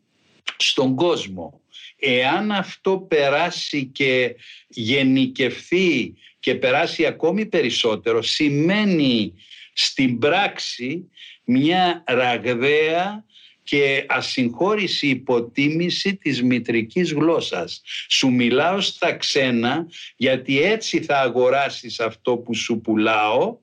στον 0.56 0.94
κόσμο. 0.94 1.60
Εάν 1.98 2.52
αυτό 2.52 2.98
περάσει 3.08 3.84
και 3.84 4.34
γενικευθεί 4.68 6.14
και 6.40 6.54
περάσει 6.54 7.06
ακόμη 7.06 7.46
περισσότερο 7.46 8.22
σημαίνει 8.22 9.34
στην 9.72 10.18
πράξη 10.18 11.08
μια 11.44 12.04
ραγδαία 12.06 13.26
και 13.68 14.04
ασυγχώρηση 14.08 15.06
υποτίμηση 15.06 16.16
της 16.16 16.42
μητρικής 16.42 17.12
γλώσσας. 17.12 17.80
Σου 18.08 18.30
μιλάω 18.30 18.80
στα 18.80 19.16
ξένα 19.16 19.86
γιατί 20.16 20.62
έτσι 20.62 21.00
θα 21.00 21.20
αγοράσεις 21.20 22.00
αυτό 22.00 22.36
που 22.36 22.54
σου 22.54 22.80
πουλάω 22.80 23.56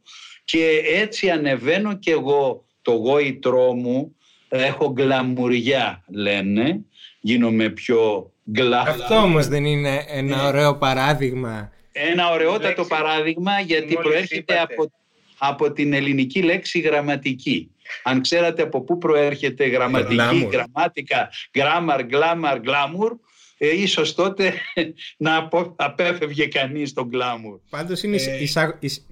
και 0.44 0.82
έτσι 0.86 1.30
ανεβαίνω 1.30 1.98
και 1.98 2.12
εγώ 2.12 2.66
το 2.82 2.92
γόητρό 2.92 3.74
μου, 3.74 4.16
έχω 4.50 4.90
γκλαμουριά 4.90 6.04
λένε, 6.08 6.80
γίνομαι 7.20 7.70
πιο 7.70 8.32
γκλα. 8.52 8.80
Αυτό 8.80 9.16
όμως 9.16 9.48
δεν 9.48 9.66
είναι 9.66 10.06
ένα 10.08 10.44
ε. 10.44 10.48
ωραίο 10.48 10.78
παράδειγμα. 10.78 11.72
Ένα 11.92 12.32
ωραιότατο 12.32 12.86
παράδειγμα 12.86 13.60
γιατί 13.60 13.94
προέρχεται 13.94 14.60
από, 14.60 14.92
από 15.38 15.72
την 15.72 15.94
ελληνική 15.94 16.42
λέξη 16.42 16.80
γραμματική. 16.80 17.70
Αν 18.04 18.22
ξέρατε 18.22 18.62
από 18.62 18.84
πού 18.84 18.98
προέρχεται 18.98 19.66
γραμματική, 19.66 20.48
γραμμάτικα, 20.52 21.30
γκράμαρ, 21.58 22.04
γκλάμαρ, 22.04 22.60
γκλάμουρ, 22.60 23.14
ε, 23.58 23.82
ίσως 23.82 24.16
τότε 24.16 24.54
να 25.18 25.50
απέφευγε 25.76 26.48
κανείς 26.48 26.94
τον 26.94 27.08
γκλάμουρ. 27.08 27.60
Πάντως 27.70 28.04
είναι 28.04 28.16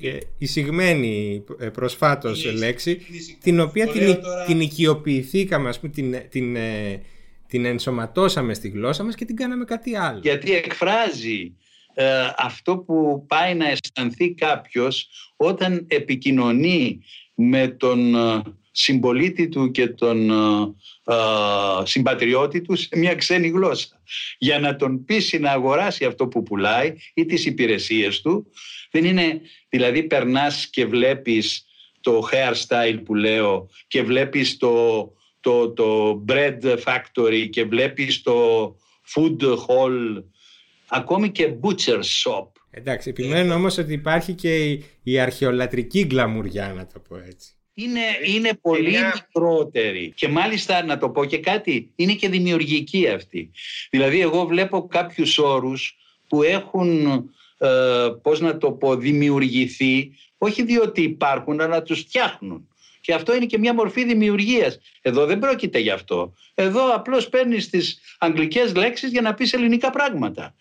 ε, 0.02 0.18
εισηγμένη 0.38 1.44
ε, 1.60 1.70
προσφάτως 1.70 2.54
λέξη, 2.54 3.02
την 3.42 3.60
οποία 3.60 3.88
την, 3.88 4.18
την 4.48 4.60
οικειοποιηθήκαμε, 4.60 5.70
ας 5.70 5.80
πούμε, 5.80 5.92
την, 5.92 6.16
την, 6.30 6.56
ε, 6.56 7.02
την 7.48 7.66
ενσωματώσαμε 7.66 8.54
στη 8.54 8.70
γλώσσα 8.70 9.04
μας 9.04 9.16
και 9.16 9.26
την 9.26 9.36
κάναμε 9.36 9.66
κάτι 9.66 9.96
άλλο. 9.96 10.20
Γιατί 10.22 10.56
εκφράζει 10.56 11.56
αυτό 12.38 12.78
που 12.78 13.26
πάει 13.28 13.56
να 13.56 13.70
αισθανθεί 13.70 14.34
κάποιος 14.34 15.10
όταν 15.36 15.86
επικοινωνεί 15.90 17.00
με 17.36 17.68
τον 17.68 18.16
συμπολίτη 18.76 19.50
του 19.50 19.72
και 19.72 19.88
τον 19.88 20.30
ε, 20.30 21.14
ε, 21.14 21.86
συμπατριώτη 21.86 22.62
του 22.62 22.76
σε 22.76 22.88
μια 22.96 23.16
ξένη 23.16 23.48
γλώσσα. 23.48 24.02
Για 24.38 24.60
να 24.60 24.76
τον 24.76 25.06
πείσει 25.06 25.40
να 25.40 25.52
αγοράσει 25.52 26.06
αυτό 26.06 26.28
που 26.28 26.44
πουλάει 26.44 26.94
ή 27.14 27.26
τις 27.26 27.46
υπηρεσίες 27.46 28.22
του. 28.22 28.52
Δεν 28.92 29.06
είναι, 29.06 29.42
δηλαδή 29.70 30.04
περνάς 30.04 30.68
και 30.70 30.86
βλέπεις 30.86 31.66
το 32.02 32.28
hairstyle 32.32 33.00
που 33.06 33.16
λέω 33.16 33.70
και 33.88 34.04
βλέπεις 34.04 34.58
το, 34.58 35.12
το, 35.40 35.72
το 35.72 36.24
bread 36.28 36.78
factory 36.84 37.50
και 37.50 37.64
βλέπεις 37.64 38.22
το 38.22 38.68
food 39.16 39.56
hall 39.56 40.24
ακόμη 40.94 41.30
και 41.30 41.54
butcher 41.62 42.00
shop. 42.00 42.48
Εντάξει, 42.72 43.10
επιμένω 43.10 43.54
όμως 43.54 43.78
ότι 43.78 43.94
υπάρχει 43.94 44.34
και 44.34 44.70
η, 44.70 44.86
η 45.04 45.20
αρχαιολατρική 45.20 46.06
γκλαμουριά 46.06 46.74
να 46.76 46.88
το 46.88 47.00
πω 47.00 47.16
έτσι 47.16 47.54
είναι, 47.74 48.02
είναι 48.26 48.54
πολύ 48.62 48.90
μια... 48.90 49.14
μικρότερη. 49.14 50.14
Και 50.16 50.28
μάλιστα 50.28 50.84
να 50.84 50.98
το 50.98 51.10
πω 51.10 51.26
και 51.26 51.38
κάτι, 51.38 51.92
είναι 51.96 52.14
και 52.14 52.30
δημιουργική 52.30 53.08
αυτή. 53.08 53.52
Δηλαδή 53.90 54.22
εγώ 54.22 54.46
βλέπω 54.46 54.88
κάποιους 54.88 55.38
όρους 55.38 55.98
που 56.28 56.44
έχουν, 56.44 57.06
ε, 57.58 58.10
πώς 58.22 58.40
να 58.40 58.58
το 58.58 58.72
πω, 58.72 58.96
δημιουργηθεί, 58.96 60.12
όχι 60.38 60.64
διότι 60.64 61.02
υπάρχουν, 61.02 61.62
αλλά 61.62 61.82
τους 61.82 62.00
φτιάχνουν. 62.00 62.68
Και 63.04 63.14
αυτό 63.14 63.36
είναι 63.36 63.46
και 63.46 63.58
μια 63.58 63.74
μορφή 63.74 64.04
δημιουργίας. 64.04 64.80
Εδώ 65.02 65.26
δεν 65.26 65.40
πρόκειται 65.40 65.80
γι' 65.80 65.90
αυτό. 65.90 66.34
Εδώ 66.54 66.94
απλώς 66.94 67.30
παίρνεις 67.30 67.70
τις 67.70 68.00
αγγλικές 68.18 68.76
λέξεις 68.76 69.12
για 69.12 69.22
να 69.22 69.34
πεις 69.34 69.54
ελληνικά 69.54 69.90
πράγματα. 69.90 70.56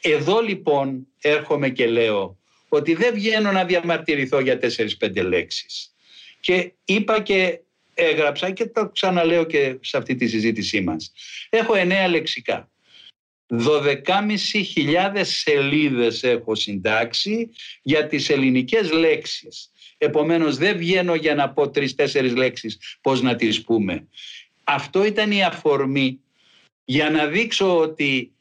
Εδώ 0.00 0.40
λοιπόν 0.40 1.06
έρχομαι 1.20 1.68
και 1.68 1.86
λέω 1.86 2.38
ότι 2.68 2.94
δεν 2.94 3.14
βγαίνω 3.14 3.52
να 3.52 3.64
διαμαρτυρηθώ 3.64 4.40
για 4.40 4.58
4-5 4.98 5.22
λέξεις. 5.22 5.94
Και 6.40 6.72
είπα 6.84 7.20
και 7.20 7.60
έγραψα 7.94 8.50
και 8.50 8.66
το 8.66 8.88
ξαναλέω 8.88 9.44
και 9.44 9.78
σε 9.80 9.96
αυτή 9.96 10.14
τη 10.14 10.28
συζήτησή 10.28 10.80
μας. 10.80 11.12
Έχω 11.48 11.74
εννέα 11.74 12.08
λεξικά. 12.08 12.70
12.500 13.46 15.20
σελίδες 15.22 16.22
έχω 16.22 16.54
συντάξει 16.54 17.50
για 17.82 18.06
τις 18.06 18.30
ελληνικές 18.30 18.90
λέξεις. 18.90 19.70
Επομένως 19.98 20.56
δεν 20.56 20.76
βγαίνω 20.76 21.14
για 21.14 21.34
να 21.34 21.50
πω 21.50 21.70
τρεις-τέσσερις 21.70 22.34
λέξεις 22.34 22.98
πώς 23.00 23.22
να 23.22 23.36
τις 23.36 23.64
πούμε. 23.64 24.06
Αυτό 24.64 25.04
ήταν 25.04 25.30
η 25.30 25.44
αφορμή 25.44 26.20
για 26.84 27.10
να 27.10 27.26
δείξω 27.26 27.78
ότι 27.78 28.32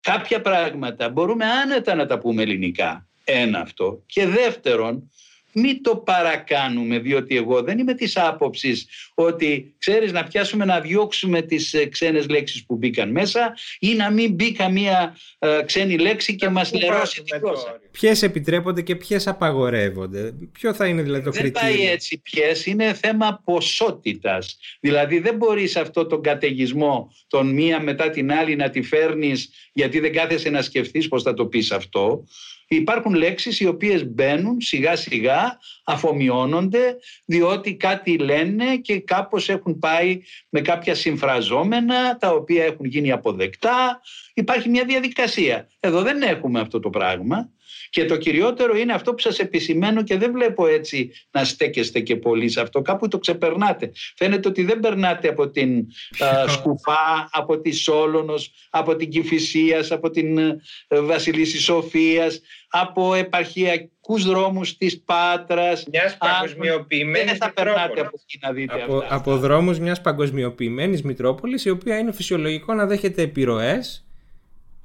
κάποια 0.00 0.40
πράγματα 0.40 1.08
μπορούμε 1.08 1.44
άνετα 1.44 1.94
να 1.94 2.06
τα 2.06 2.18
πούμε 2.18 2.42
ελληνικά. 2.42 3.08
Ένα 3.24 3.60
αυτό. 3.60 4.02
Και 4.06 4.26
δεύτερον, 4.26 5.10
μην 5.58 5.82
το 5.82 5.96
παρακάνουμε 5.96 6.98
διότι 6.98 7.36
εγώ 7.36 7.62
δεν 7.62 7.78
είμαι 7.78 7.94
της 7.94 8.16
άποψης 8.16 8.86
ότι 9.14 9.74
ξέρεις 9.78 10.12
να 10.12 10.24
πιάσουμε 10.24 10.64
να 10.64 10.80
διώξουμε 10.80 11.42
τις 11.42 11.74
ε, 11.74 11.86
ξένες 11.86 12.28
λέξεις 12.28 12.64
που 12.64 12.76
μπήκαν 12.76 13.10
μέσα 13.10 13.54
ή 13.78 13.94
να 13.94 14.10
μην 14.10 14.34
μπει 14.34 14.52
καμία 14.52 15.16
ε, 15.38 15.62
ξένη 15.66 15.98
λέξη 15.98 16.36
και 16.36 16.48
μας 16.48 16.72
λερώσει 16.72 17.22
την 17.22 17.38
γλώσσα. 17.42 17.80
Ποιες 17.90 18.22
επιτρέπονται 18.22 18.82
και 18.82 18.96
ποιες 18.96 19.26
απαγορεύονται. 19.26 20.32
Ποιο 20.52 20.74
θα 20.74 20.86
είναι 20.86 21.02
δηλαδή 21.02 21.24
το 21.24 21.30
δεν 21.30 21.42
κριτήριο; 21.42 21.68
Δεν 21.68 21.78
πάει 21.78 21.88
έτσι 21.90 22.20
ποιες, 22.22 22.66
είναι 22.66 22.94
θέμα 22.94 23.40
ποσότητας. 23.44 24.58
Δηλαδή 24.80 25.18
δεν 25.18 25.36
μπορείς 25.36 25.76
αυτό 25.76 26.06
τον 26.06 26.22
καταιγισμό 26.22 27.12
τον 27.26 27.54
μία 27.54 27.80
μετά 27.80 28.10
την 28.10 28.32
άλλη 28.32 28.56
να 28.56 28.70
τη 28.70 28.82
φέρνεις 28.82 29.50
γιατί 29.72 30.00
δεν 30.00 30.12
κάθεσαι 30.12 30.50
να 30.50 30.62
σκεφτείς 30.62 31.08
πώς 31.08 31.22
θα 31.22 31.34
το 31.34 31.46
πεις 31.46 31.70
αυτό. 31.70 32.24
Υπάρχουν 32.68 33.14
λέξεις 33.14 33.60
οι 33.60 33.66
οποίες 33.66 34.06
μπαίνουν 34.06 34.60
σιγά 34.60 34.96
σιγά, 34.96 35.58
αφομοιώνονται 35.84 36.96
διότι 37.24 37.74
κάτι 37.76 38.18
λένε 38.18 38.76
και 38.76 39.00
κάπως 39.00 39.48
έχουν 39.48 39.78
πάει 39.78 40.20
με 40.48 40.60
κάποια 40.60 40.94
συμφραζόμενα 40.94 42.16
τα 42.16 42.30
οποία 42.30 42.64
έχουν 42.64 42.86
γίνει 42.86 43.12
αποδεκτά. 43.12 44.00
Υπάρχει 44.34 44.68
μια 44.68 44.84
διαδικασία. 44.84 45.68
Εδώ 45.80 46.02
δεν 46.02 46.22
έχουμε 46.22 46.60
αυτό 46.60 46.80
το 46.80 46.90
πράγμα. 46.90 47.50
Και 47.96 48.04
το 48.04 48.16
κυριότερο 48.16 48.76
είναι 48.76 48.92
αυτό 48.92 49.14
που 49.14 49.18
σας 49.18 49.38
επισημαίνω 49.38 50.02
και 50.02 50.16
δεν 50.16 50.32
βλέπω 50.32 50.66
έτσι 50.66 51.12
να 51.30 51.44
στέκεστε 51.44 52.00
και 52.00 52.16
πολύ 52.16 52.48
σε 52.48 52.60
αυτό. 52.60 52.82
Κάπου 52.82 53.08
το 53.08 53.18
ξεπερνάτε. 53.18 53.92
Φαίνεται 54.16 54.48
ότι 54.48 54.64
δεν 54.64 54.80
περνάτε 54.80 55.28
από 55.28 55.50
την 55.50 55.86
α, 56.18 56.48
Σκουφά, 56.54 57.28
από 57.30 57.60
τη 57.60 57.72
Σόλωνος, 57.72 58.50
από 58.70 58.96
την 58.96 59.08
Κηφισίας, 59.08 59.90
από 59.90 60.10
την 60.10 60.38
ε, 60.38 60.56
Βασιλίση 60.88 61.58
Σοφίας, 61.60 62.40
από 62.68 63.14
επαρχιακούς 63.14 64.24
δρόμους 64.24 64.76
της 64.76 65.02
Πάτρας. 65.02 65.84
Μιας 65.92 66.16
παγκοσμιοποιημένης 66.16 67.30
Δεν 67.30 67.36
θα 67.36 67.52
περνάτε 67.52 68.00
από 68.00 68.18
εκεί 68.22 68.38
να 68.40 68.52
δείτε 68.52 68.82
από, 68.82 68.96
αυτά. 68.96 69.14
από 69.14 69.36
δρόμους 69.36 69.78
μιας 69.78 70.00
παγκοσμιοποιημένης 70.00 71.02
Μητρόπολης 71.02 71.64
η 71.64 71.70
οποία 71.70 71.98
είναι 71.98 72.12
φυσιολογικό 72.12 72.74
να 72.74 72.86
δέχεται 72.86 73.22
επιρροές 73.22 74.05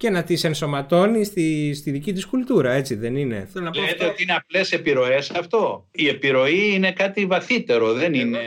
και 0.02 0.10
να 0.10 0.24
τις 0.24 0.44
ενσωματώνει 0.44 1.24
στη, 1.24 1.74
στη 1.74 1.92
δική 1.92 2.14
της 2.14 2.26
κουλτούρα, 2.26 2.72
έτσι 2.72 2.96
δεν 2.96 3.16
είναι; 3.16 3.48
Θέλω 3.52 3.66
να 3.66 3.72
πω 3.72 3.80
Λέτε 3.80 3.92
αυτό. 3.92 4.08
ότι 4.08 4.24
είναι 4.24 4.34
απλές 4.34 4.72
επιρροές 4.72 5.32
αυτό. 5.32 5.88
Η 5.92 6.08
επιρροή 6.08 6.74
είναι 6.74 6.92
κάτι 6.92 7.26
βαθύτερο, 7.26 7.94
δεν 7.94 8.14
είναι... 8.14 8.40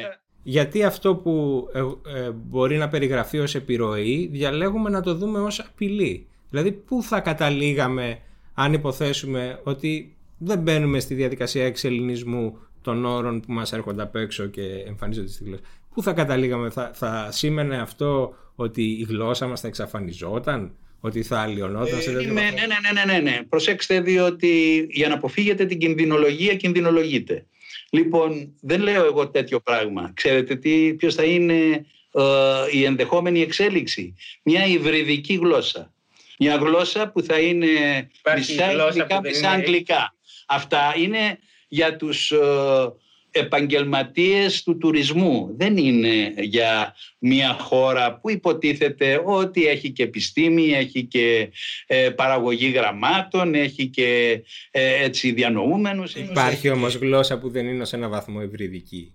Γιατί 0.42 0.84
αυτό 0.84 1.14
που 1.14 1.64
ε, 1.72 1.78
ε, 1.78 2.30
μπορεί 2.30 2.76
να 2.76 2.88
περιγραφεί 2.88 3.38
ως 3.38 3.54
επιρροή 3.54 4.28
διαλέγουμε 4.32 4.90
να 4.90 5.02
το 5.02 5.14
δούμε 5.14 5.40
ως 5.40 5.60
απειλή. 5.60 6.26
Δηλαδή 6.50 6.72
πού 6.72 7.02
θα 7.02 7.20
καταλήγαμε 7.20 8.18
αν 8.54 8.72
υποθέσουμε 8.72 9.60
ότι 9.62 10.16
δεν 10.38 10.58
μπαίνουμε 10.58 11.00
στη 11.00 11.14
διαδικασία 11.14 11.66
εξελινισμού 11.66 12.58
των 12.82 13.04
όρων 13.04 13.40
που 13.40 13.52
μας 13.52 13.72
έρχονται 13.72 14.02
απ' 14.02 14.16
έξω 14.16 14.46
και 14.46 14.62
εμφανίζονται 14.86 15.28
στη 15.28 15.44
γλώσσα; 15.44 15.62
Πού 15.94 16.02
θα 16.02 16.12
καταλήγαμε, 16.12 16.70
θα, 16.70 16.90
θα 16.94 17.28
σήμαινε 17.32 17.80
αυτό 17.80 18.34
ότι 18.54 18.82
η 18.82 19.06
γλώσσα 19.08 19.46
μας 19.46 19.60
θα 19.60 19.66
εξαφανιζόταν, 19.68 20.72
ότι 21.06 21.22
θα 21.22 21.38
αλλοιωνόταν 21.40 22.00
σε 22.00 22.10
Ε, 22.10 22.12
τέτοιο 22.12 22.28
είμαι- 22.30 22.40
βαθμό. 22.42 22.56
ναι, 22.58 22.66
ναι, 22.66 23.02
ναι, 23.02 23.12
ναι, 23.12 23.12
ναι, 23.20 23.30
ναι. 23.30 23.42
Προσέξτε 23.48 24.00
διότι 24.00 24.86
για 24.90 25.08
να 25.08 25.14
αποφύγετε 25.14 25.64
την 25.66 25.78
κινδυνολογία 25.78 26.54
κινδυνολογείτε. 26.54 27.46
Λοιπόν, 27.90 28.54
δεν 28.60 28.80
λέω 28.82 29.04
εγώ 29.04 29.28
τέτοιο 29.28 29.60
πράγμα. 29.60 30.10
Ξέρετε 30.14 30.56
τι, 30.56 30.94
ποιος 30.94 31.14
θα 31.14 31.24
είναι 31.24 31.86
ε, 32.12 32.22
η 32.70 32.84
ενδεχόμενη 32.84 33.40
εξέλιξη; 33.42 34.14
Μια 34.42 34.66
υβριδική 34.66 35.34
γλώσσα. 35.34 35.92
Μια 36.38 36.56
γλώσσα 36.56 37.08
που 37.08 37.22
θα 37.22 37.38
είναι 37.38 37.66
Υπάρχει 38.18 38.52
μισά 38.52 38.66
γλώσσα 38.70 38.86
ελληνικά, 38.88 39.16
που 39.16 39.22
δεν 39.22 39.30
μισά 39.30 39.38
είναι- 39.46 39.56
αγγλικά. 39.56 40.14
Αυτά 40.46 40.94
είναι 40.96 41.38
για 41.68 41.96
τους 41.96 42.30
ε, 42.30 42.38
επαγγελματίες 43.34 44.62
του 44.62 44.78
τουρισμού. 44.78 45.54
Δεν 45.56 45.76
είναι 45.76 46.34
για 46.36 46.94
μια 47.18 47.52
χώρα 47.52 48.18
που 48.18 48.30
υποτίθεται 48.30 49.22
ότι 49.24 49.66
έχει 49.66 49.90
και 49.90 50.02
επιστήμη, 50.02 50.72
έχει 50.72 51.04
και 51.04 51.50
ε, 51.86 52.10
παραγωγή 52.10 52.68
γραμμάτων, 52.68 53.54
έχει 53.54 53.86
και 53.86 54.40
ε, 54.70 55.04
έτσι 55.04 55.32
διανοούμενους. 55.32 56.14
Υπάρχει 56.14 56.68
όμως 56.68 56.94
γλώσσα 56.94 57.38
που 57.38 57.50
δεν 57.50 57.66
είναι 57.66 57.84
σε 57.84 57.96
ένα 57.96 58.08
βαθμό 58.08 58.40
ευρυδική. 58.42 59.13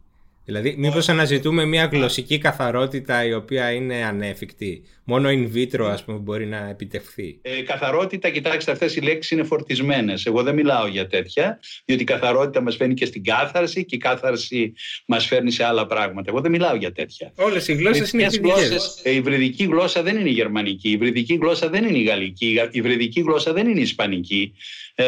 Δηλαδή, 0.50 0.76
μήπως 0.78 1.10
αναζητούμε 1.10 1.66
μια 1.66 1.86
γλωσσική 1.92 2.38
καθαρότητα 2.38 3.26
η 3.26 3.34
οποία 3.34 3.72
είναι 3.72 4.04
ανέφικτη. 4.04 4.84
Μόνο 5.04 5.30
in 5.30 5.56
vitro, 5.56 5.86
ας 5.92 6.04
πούμε, 6.04 6.18
μπορεί 6.18 6.46
να 6.46 6.70
επιτευχθεί. 6.70 7.40
Ε, 7.42 7.62
καθαρότητα, 7.62 8.30
κοιτάξτε, 8.30 8.72
αυτές 8.72 8.96
οι 8.96 9.00
λέξεις 9.02 9.32
είναι 9.32 9.44
φορτισμένες. 9.44 10.26
Εγώ 10.26 10.44
δεν 10.44 10.54
μιλάω 10.56 10.88
για 10.88 11.08
τέτοια, 11.08 11.60
διότι 11.86 12.02
η 12.02 12.06
καθαρότητα 12.06 12.62
μας 12.62 12.76
φέρνει 12.76 12.94
και 12.94 13.06
στην 13.06 13.24
κάθαρση 13.24 13.86
και 13.86 13.96
η 13.96 13.98
κάθαρση 13.98 14.74
μας 15.06 15.26
φέρνει 15.26 15.52
σε 15.52 15.64
άλλα 15.64 15.86
πράγματα. 15.86 16.30
Εγώ 16.32 16.42
δεν 16.42 16.52
μιλάω 16.52 16.76
για 16.76 16.92
τέτοια. 16.92 17.32
Όλες 17.36 17.68
οι 17.68 17.74
γλώσσες 17.74 18.12
είναι 18.12 18.22
Μερικές 18.24 18.38
υβριδικές. 18.50 18.70
γλώσσες, 18.70 19.00
ε, 19.04 19.12
Η 19.12 19.16
υβριδική 19.16 19.64
γλώσσα 19.64 20.04
δεν 20.04 20.18
είναι 20.18 20.30
η 20.30 20.34
γερμανική, 20.34 20.88
η 20.90 20.92
υβριδική 20.92 21.34
γλώσσα 21.42 21.70
δεν 21.70 21.84
είναι 21.86 21.98
η 21.98 22.04
γαλλική, 22.04 22.46
η 22.48 22.54
γα- 22.54 22.66
η 22.66 22.70
υβριδική 22.72 23.22
γλώσσα 23.22 23.54
δεν 23.54 23.68
είναι 23.68 23.80
η 23.80 23.84
ισπανική. 23.84 24.54
Ε, 24.96 25.06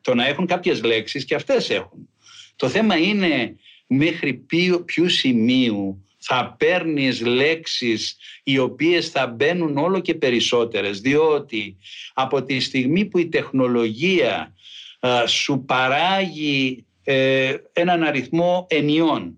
το 0.00 0.14
να 0.14 0.26
έχουν 0.28 0.46
κάποιες 0.46 0.82
λέξεις 0.82 1.24
και 1.24 1.34
αυτές 1.34 1.70
έχουν. 1.70 2.08
Το 2.56 2.68
θέμα 2.68 2.96
είναι 2.96 3.56
μέχρι 3.86 4.34
ποιου, 4.34 4.82
ποιου 4.84 5.08
σημείου 5.08 6.04
θα 6.18 6.54
παίρνεις 6.58 7.20
λέξεις 7.20 8.16
οι 8.42 8.58
οποίες 8.58 9.08
θα 9.08 9.26
μπαίνουν 9.26 9.76
όλο 9.76 10.00
και 10.00 10.14
περισσότερες 10.14 11.00
διότι 11.00 11.76
από 12.14 12.42
τη 12.42 12.60
στιγμή 12.60 13.04
που 13.04 13.18
η 13.18 13.28
τεχνολογία 13.28 14.54
α, 15.00 15.26
σου 15.26 15.64
παράγει 15.66 16.84
ε, 17.04 17.54
έναν 17.72 18.02
αριθμό 18.02 18.66
ενιών 18.68 19.36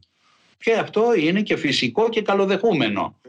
και 0.58 0.72
αυτό 0.72 1.14
είναι 1.14 1.42
και 1.42 1.56
φυσικό 1.56 2.08
και 2.08 2.22
καλοδεχούμενο. 2.22 3.20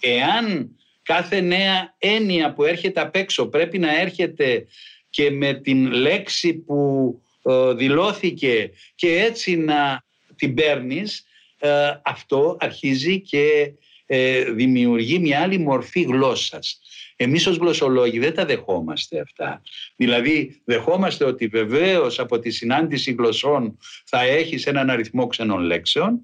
Εάν 0.00 0.76
κάθε 1.02 1.40
νέα 1.40 1.94
έννοια 1.98 2.52
που 2.52 2.64
έρχεται 2.64 3.00
απ' 3.00 3.16
έξω 3.16 3.46
πρέπει 3.46 3.78
να 3.78 4.00
έρχεται 4.00 4.66
και 5.10 5.30
με 5.30 5.54
την 5.54 5.92
λέξη 5.92 6.54
που 6.54 7.20
ε, 7.42 7.72
δηλώθηκε 7.72 8.70
και 8.94 9.18
έτσι 9.18 9.56
να 9.56 10.06
την 10.38 10.54
παίρνεις, 10.54 11.24
ε, 11.58 11.90
αυτό 12.04 12.56
αρχίζει 12.60 13.20
και 13.20 13.72
ε, 14.06 14.44
δημιουργεί 14.44 15.18
μια 15.18 15.40
άλλη 15.40 15.58
μορφή 15.58 16.02
γλώσσας. 16.02 16.80
Εμείς 17.16 17.46
ως 17.46 17.56
γλωσσολόγοι 17.56 18.18
δεν 18.18 18.34
τα 18.34 18.44
δεχόμαστε 18.44 19.20
αυτά. 19.20 19.62
Δηλαδή 19.96 20.60
δεχόμαστε 20.64 21.24
ότι 21.24 21.46
βεβαίως 21.46 22.18
από 22.18 22.38
τη 22.38 22.50
συνάντηση 22.50 23.12
γλωσσών 23.12 23.78
θα 24.04 24.20
έχεις 24.20 24.66
έναν 24.66 24.90
αριθμό 24.90 25.26
ξενών 25.26 25.60
λέξεων, 25.60 26.20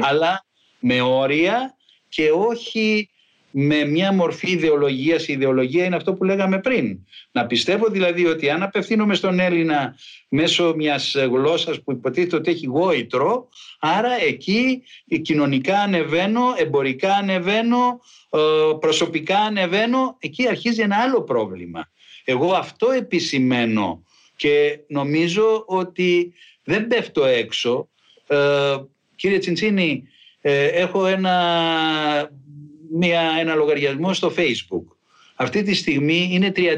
αλλά 0.00 0.46
με 0.78 1.00
όρια 1.00 1.76
και 2.08 2.30
όχι 2.30 3.08
με 3.58 3.84
μια 3.84 4.12
μορφή 4.12 4.50
ιδεολογίας. 4.50 5.28
Η 5.28 5.32
ιδεολογία 5.32 5.84
είναι 5.84 5.96
αυτό 5.96 6.14
που 6.14 6.24
λέγαμε 6.24 6.58
πριν. 6.58 6.98
Να 7.32 7.46
πιστεύω 7.46 7.88
δηλαδή 7.88 8.26
ότι 8.26 8.50
αν 8.50 8.62
απευθύνομαι 8.62 9.14
στον 9.14 9.40
Έλληνα 9.40 9.96
μέσω 10.28 10.74
μιας 10.76 11.14
γλώσσας 11.14 11.82
που 11.82 11.92
υποτίθεται 11.92 12.36
ότι 12.36 12.50
έχει 12.50 12.66
γόητρο, 12.66 13.48
άρα 13.78 14.22
εκεί 14.22 14.82
κοινωνικά 15.22 15.78
ανεβαίνω, 15.78 16.42
εμπορικά 16.56 17.14
ανεβαίνω, 17.14 18.00
ε, 18.30 18.38
προσωπικά 18.80 19.38
ανεβαίνω, 19.38 20.16
εκεί 20.18 20.48
αρχίζει 20.48 20.82
ένα 20.82 20.96
άλλο 20.96 21.22
πρόβλημα. 21.22 21.90
Εγώ 22.24 22.52
αυτό 22.52 22.90
επισημαίνω 22.90 24.02
και 24.36 24.78
νομίζω 24.88 25.64
ότι 25.66 26.32
δεν 26.64 26.86
πέφτω 26.86 27.24
έξω. 27.24 27.88
Ε, 28.26 28.76
κύριε 29.16 29.38
Τσιντσίνη, 29.38 30.08
ε, 30.40 30.66
έχω 30.66 31.06
ένα, 31.06 31.34
μια, 32.92 33.20
ένα 33.40 33.54
λογαριασμό 33.54 34.12
στο 34.14 34.32
Facebook. 34.36 34.84
Αυτή 35.34 35.62
τη 35.62 35.74
στιγμή 35.74 36.28
είναι 36.32 36.52
39.000 36.56 36.70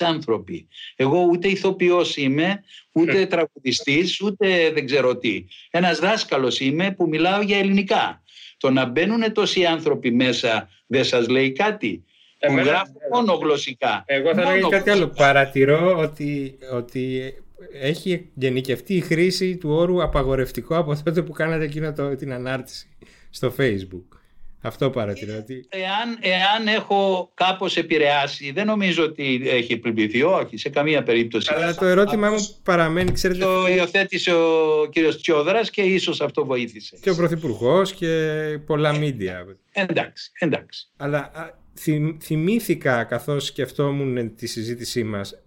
άνθρωποι. 0.00 0.68
Εγώ 0.96 1.20
ούτε 1.30 1.48
ηθοποιός 1.48 2.16
είμαι, 2.16 2.62
ούτε 2.92 3.26
τραγουδιστής, 3.26 4.20
ούτε 4.20 4.70
δεν 4.70 4.86
ξέρω 4.86 5.16
τι. 5.16 5.44
Ένας 5.70 5.98
δάσκαλος 5.98 6.60
είμαι 6.60 6.90
που 6.96 7.08
μιλάω 7.08 7.40
για 7.42 7.58
ελληνικά. 7.58 8.22
Το 8.58 8.70
να 8.70 8.84
μπαίνουν 8.84 9.32
τόσοι 9.32 9.64
άνθρωποι 9.64 10.10
μέσα 10.12 10.68
δεν 10.86 11.04
σας 11.04 11.28
λέει 11.28 11.52
κάτι. 11.52 12.04
Που 12.38 12.52
Εμένα- 12.52 12.62
γράφω 12.70 12.92
μόνο 13.12 13.32
γλωσσικά. 13.32 14.02
Εγώ 14.06 14.34
θα 14.34 14.42
Μόνο 14.42 14.54
λέγα 14.54 14.68
κάτι 14.68 14.90
άλλο. 14.90 14.98
γλωσσικά. 14.98 15.24
Παρατηρώ 15.24 15.96
ότι, 15.98 16.58
ότι 16.72 17.34
έχει 17.80 18.30
γενικευτεί 18.34 18.94
η 18.94 19.00
χρήση 19.00 19.56
του 19.56 19.70
όρου 19.70 20.02
απαγορευτικό 20.02 20.76
από 20.76 21.02
τότε 21.04 21.22
που 21.22 21.32
κάνατε 21.32 21.64
εκείνο 21.64 21.92
το, 21.92 22.16
την 22.16 22.32
ανάρτηση 22.32 22.88
στο 23.30 23.54
facebook. 23.58 24.18
Αυτό 24.60 24.90
παρατηρώ. 24.90 25.36
Ότι... 25.36 25.66
Εάν, 25.68 26.18
εάν 26.20 26.66
έχω 26.66 27.30
κάπως 27.34 27.76
επηρεάσει, 27.76 28.52
δεν 28.52 28.66
νομίζω 28.66 29.04
ότι 29.04 29.42
έχει 29.44 29.72
επιβληθεί, 29.72 30.22
όχι, 30.22 30.56
σε 30.56 30.68
καμία 30.68 31.02
περίπτωση. 31.02 31.52
Αλλά 31.54 31.74
το 31.74 31.84
ερώτημά 31.84 32.30
μου 32.30 32.48
παραμένει, 32.62 33.12
ξέρετε... 33.12 33.44
Το 33.44 33.66
υιοθέτησε 33.68 34.32
ο 34.32 34.88
κύριος 34.90 35.20
Τσιόδρας 35.20 35.70
και 35.70 35.82
ίσως 35.82 36.20
αυτό 36.20 36.44
βοήθησε. 36.44 36.98
Και 37.00 37.10
ο 37.10 37.14
Πρωθυπουργός 37.14 37.92
και 37.92 38.58
πολλά 38.66 38.98
μίντια. 38.98 39.46
Εντάξει, 39.72 40.30
εντάξει. 40.38 40.88
Αλλά 40.96 41.18
α, 41.18 41.50
θυμ- 41.78 42.22
θυμήθηκα 42.22 43.04
καθώς 43.04 43.44
σκεφτόμουν 43.44 44.34
τη 44.34 44.46
συζήτησή 44.46 45.04
μας 45.04 45.40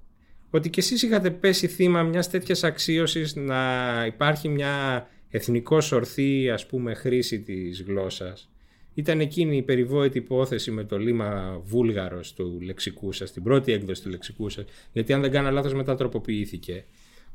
ότι 0.50 0.70
και 0.70 0.80
εσείς 0.80 1.04
είχατε 1.04 1.30
πέσει 1.30 1.68
θύμα 1.68 2.04
μιας 2.04 2.30
τέτοιας 2.30 2.64
αξίωσης 2.64 3.36
να 3.36 4.04
υπάρχει 4.06 4.50
μια 4.50 5.08
εθνικώς 5.30 5.92
ορθή 5.92 6.50
ας 6.50 6.66
πούμε 6.66 6.94
χρήση 6.94 7.40
της 7.40 7.84
γλώσσας. 7.88 8.49
Ήταν 9.00 9.20
εκείνη 9.20 9.58
η 9.58 9.62
περιβόητη 9.62 10.18
υπόθεση 10.18 10.72
με 10.72 10.84
το 10.84 10.98
λίμα 10.98 11.60
βούλγαρος 11.64 12.34
του 12.34 12.60
λεξικού 12.62 13.12
σας, 13.12 13.32
την 13.32 13.44
πρώτη 13.44 13.72
έκδοση 13.72 14.02
του 14.04 14.10
λεξικού 14.10 14.50
σας, 14.50 14.66
γιατί 14.92 15.14
αν 15.14 15.22
δεν 15.22 15.32
κάνω 15.32 15.52
λάθος 15.52 15.74
μετά 15.74 15.96
τροποποιήθηκε, 15.96 16.86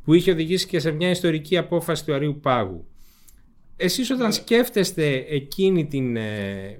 που 0.04 0.14
είχε 0.14 0.30
οδηγήσει 0.30 0.66
και 0.66 0.78
σε 0.78 0.90
μια 0.90 1.10
ιστορική 1.10 1.56
απόφαση 1.56 2.04
του 2.04 2.14
Αρίου 2.14 2.38
Πάγου. 2.42 2.86
Εσείς 3.76 4.10
όταν 4.10 4.32
σκέφτεστε 4.32 5.24
εκείνη, 5.28 5.86
την, 5.86 6.16
ε, 6.16 6.78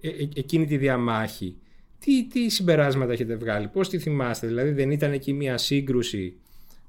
ε, 0.00 0.08
ε, 0.08 0.28
εκείνη 0.34 0.66
τη 0.66 0.76
διαμάχη, 0.76 1.56
τι, 1.98 2.26
τι 2.26 2.48
συμπεράσματα 2.48 3.12
έχετε 3.12 3.36
βγάλει, 3.36 3.68
πώς 3.68 3.88
τη 3.88 3.98
θυμάστε, 3.98 4.46
δηλαδή 4.46 4.70
δεν 4.70 4.90
ήταν 4.90 5.12
εκεί 5.12 5.32
μια 5.32 5.58
σύγκρουση 5.58 6.36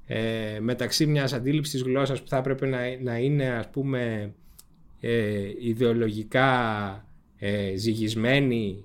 ε, 0.06 0.58
μεταξύ 0.60 1.06
μιας 1.06 1.32
αντίληψης 1.32 1.72
της 1.72 1.82
γλώσσας 1.82 2.22
που 2.22 2.28
θα 2.28 2.36
έπρεπε 2.36 2.66
να, 2.66 2.78
να 3.02 3.18
είναι 3.18 3.48
ας 3.48 3.70
πούμε 3.70 4.32
ε, 5.00 5.50
ιδεολογικά 5.60 6.50
ε, 7.38 7.76
ζυγισμένη 7.76 8.84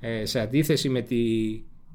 ε, 0.00 0.24
σε 0.24 0.40
αντίθεση 0.40 0.88
με 0.88 1.00
τη, 1.00 1.16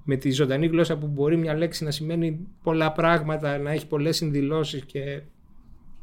με 0.03 0.15
τη 0.15 0.32
ζωντανή 0.32 0.67
γλώσσα 0.67 0.97
που 0.97 1.08
μπορεί 1.08 1.38
μια 1.38 1.58
λέξη 1.58 1.84
να 1.84 1.91
σημαίνει 1.91 2.47
πολλά 2.63 2.91
πράγματα, 2.91 3.58
να 3.58 3.71
έχει 3.71 3.88
πολλές 3.88 4.15
συνδηλώσεις 4.15 4.86
και, 4.86 5.21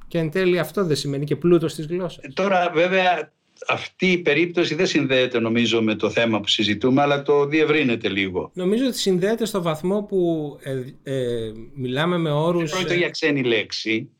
και 0.08 0.18
εν 0.18 0.30
τέλει 0.30 0.58
αυτό 0.58 0.84
δεν 0.84 0.96
σημαίνει 0.96 1.24
και 1.24 1.36
πλούτος 1.36 1.74
της 1.74 1.86
γλώσσας. 1.86 2.24
Τώρα 2.34 2.70
βέβαια 2.74 3.32
αυτή 3.68 4.06
η 4.06 4.18
περίπτωση 4.18 4.74
δεν 4.74 4.86
συνδέεται 4.86 5.40
νομίζω 5.40 5.82
με 5.82 5.94
το 5.94 6.10
θέμα 6.10 6.40
που 6.40 6.48
συζητούμε 6.48 7.02
αλλά 7.02 7.22
το 7.22 7.46
διευρύνεται 7.46 8.08
λίγο. 8.08 8.50
Νομίζω 8.54 8.86
ότι 8.86 8.98
συνδέεται 8.98 9.44
στο 9.44 9.62
βαθμό 9.62 10.02
που 10.02 10.50
ε, 10.62 10.82
ε, 11.02 11.52
μιλάμε 11.74 12.18
με 12.18 12.30
όρους... 12.30 12.70
Πρόκειται 12.70 12.96
για 12.96 13.10
ξένη 13.10 13.42
λέξη 13.42 14.10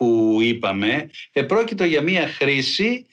που 0.00 0.38
είπαμε. 0.40 1.10
Επρόκειτο 1.32 1.84
για 1.84 2.00
μία 2.00 2.28
χρήση 2.28 3.06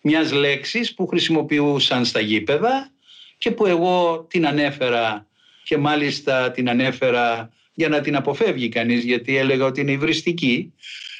μιας 0.00 0.32
λέξης 0.32 0.94
που 0.94 1.06
χρησιμοποιούσαν 1.06 2.04
στα 2.04 2.20
γήπεδα 2.20 2.90
και 3.38 3.50
που 3.50 3.66
εγώ 3.66 4.26
την 4.30 4.46
ανέφερα 4.46 5.26
και 5.64 5.76
μάλιστα 5.76 6.50
την 6.50 6.68
ανέφερα 6.68 7.52
για 7.74 7.88
να 7.88 8.00
την 8.00 8.16
αποφεύγει 8.16 8.68
κανείς 8.68 9.04
γιατί 9.04 9.36
έλεγα 9.36 9.64
ότι 9.64 9.80
είναι 9.80 9.90
υβριστική 9.90 10.72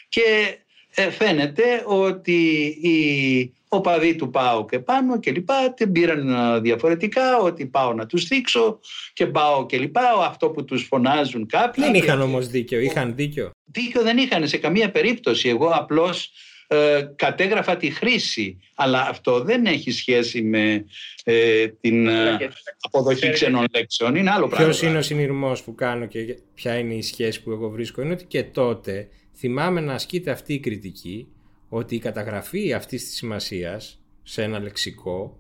και 0.09 0.57
ε, 0.95 1.11
φαίνεται 1.11 1.63
ότι 1.87 2.43
οι 2.83 3.53
οπαδοί 3.69 4.17
του 4.17 4.31
πάω 4.31 4.65
και 4.65 4.79
πάνω 4.79 5.19
και 5.19 5.31
λοιπά 5.31 5.75
την 5.75 5.93
πήραν 5.93 6.29
ε, 6.29 6.61
διαφορετικά 6.61 7.39
ότι 7.39 7.67
πάω 7.67 7.93
να 7.93 8.07
τους 8.07 8.27
δείξω 8.27 8.81
και 9.13 9.27
πάω 9.27 9.67
και 9.67 9.79
λοιπά 9.79 10.03
αυτό 10.29 10.51
που 10.51 10.65
τους 10.65 10.83
φωνάζουν 10.83 11.47
κάποιοι 11.47 11.85
Δεν 11.85 11.93
και- 11.93 11.99
είχαν 11.99 12.21
όμως 12.21 12.49
δίκιο, 12.49 12.81
είχαν 12.81 13.15
δίκιο. 13.15 13.51
Δίκιο 13.65 14.03
δεν 14.03 14.17
είχαν 14.19 14.49
σε 14.49 14.57
καμία 14.57 14.91
περίπτωση. 14.91 15.49
Εγώ 15.49 15.69
απλώς 15.69 16.31
ε, 16.73 17.03
κατέγραφα 17.17 17.77
τη 17.77 17.91
χρήση. 17.91 18.59
Αλλά 18.75 19.07
αυτό 19.09 19.41
δεν 19.41 19.67
έχει 19.67 19.91
σχέση 19.91 20.43
με 20.43 20.85
ε, 21.25 21.67
την 21.69 22.09
ε, 22.09 22.39
αποδοχή 22.81 23.31
ξένων 23.31 23.65
λέξεων. 23.75 24.15
Είναι 24.15 24.31
άλλο 24.31 24.49
πράγμα. 24.49 24.69
Ποιο 24.73 24.89
είναι 24.89 24.99
ο 24.99 25.03
συνειρμός 25.03 25.63
που 25.63 25.75
κάνω 25.75 26.07
και 26.07 26.39
ποια 26.55 26.79
είναι 26.79 26.95
η 26.95 27.03
σχέση 27.03 27.43
που 27.43 27.51
εγώ 27.51 27.69
βρίσκω. 27.69 28.03
Είναι 28.03 28.13
ότι 28.13 28.25
και 28.25 28.43
τότε 28.43 29.09
θυμάμαι 29.35 29.81
να 29.81 29.95
ασκείται 29.95 30.31
αυτή 30.31 30.55
η 30.55 30.61
κριτική 30.61 31.29
ότι 31.69 31.95
η 31.95 31.99
καταγραφή 31.99 32.73
αυτής 32.73 33.05
της 33.05 33.15
σημασίας 33.15 34.03
σε 34.23 34.43
ένα 34.43 34.61
λεξικό 34.61 35.39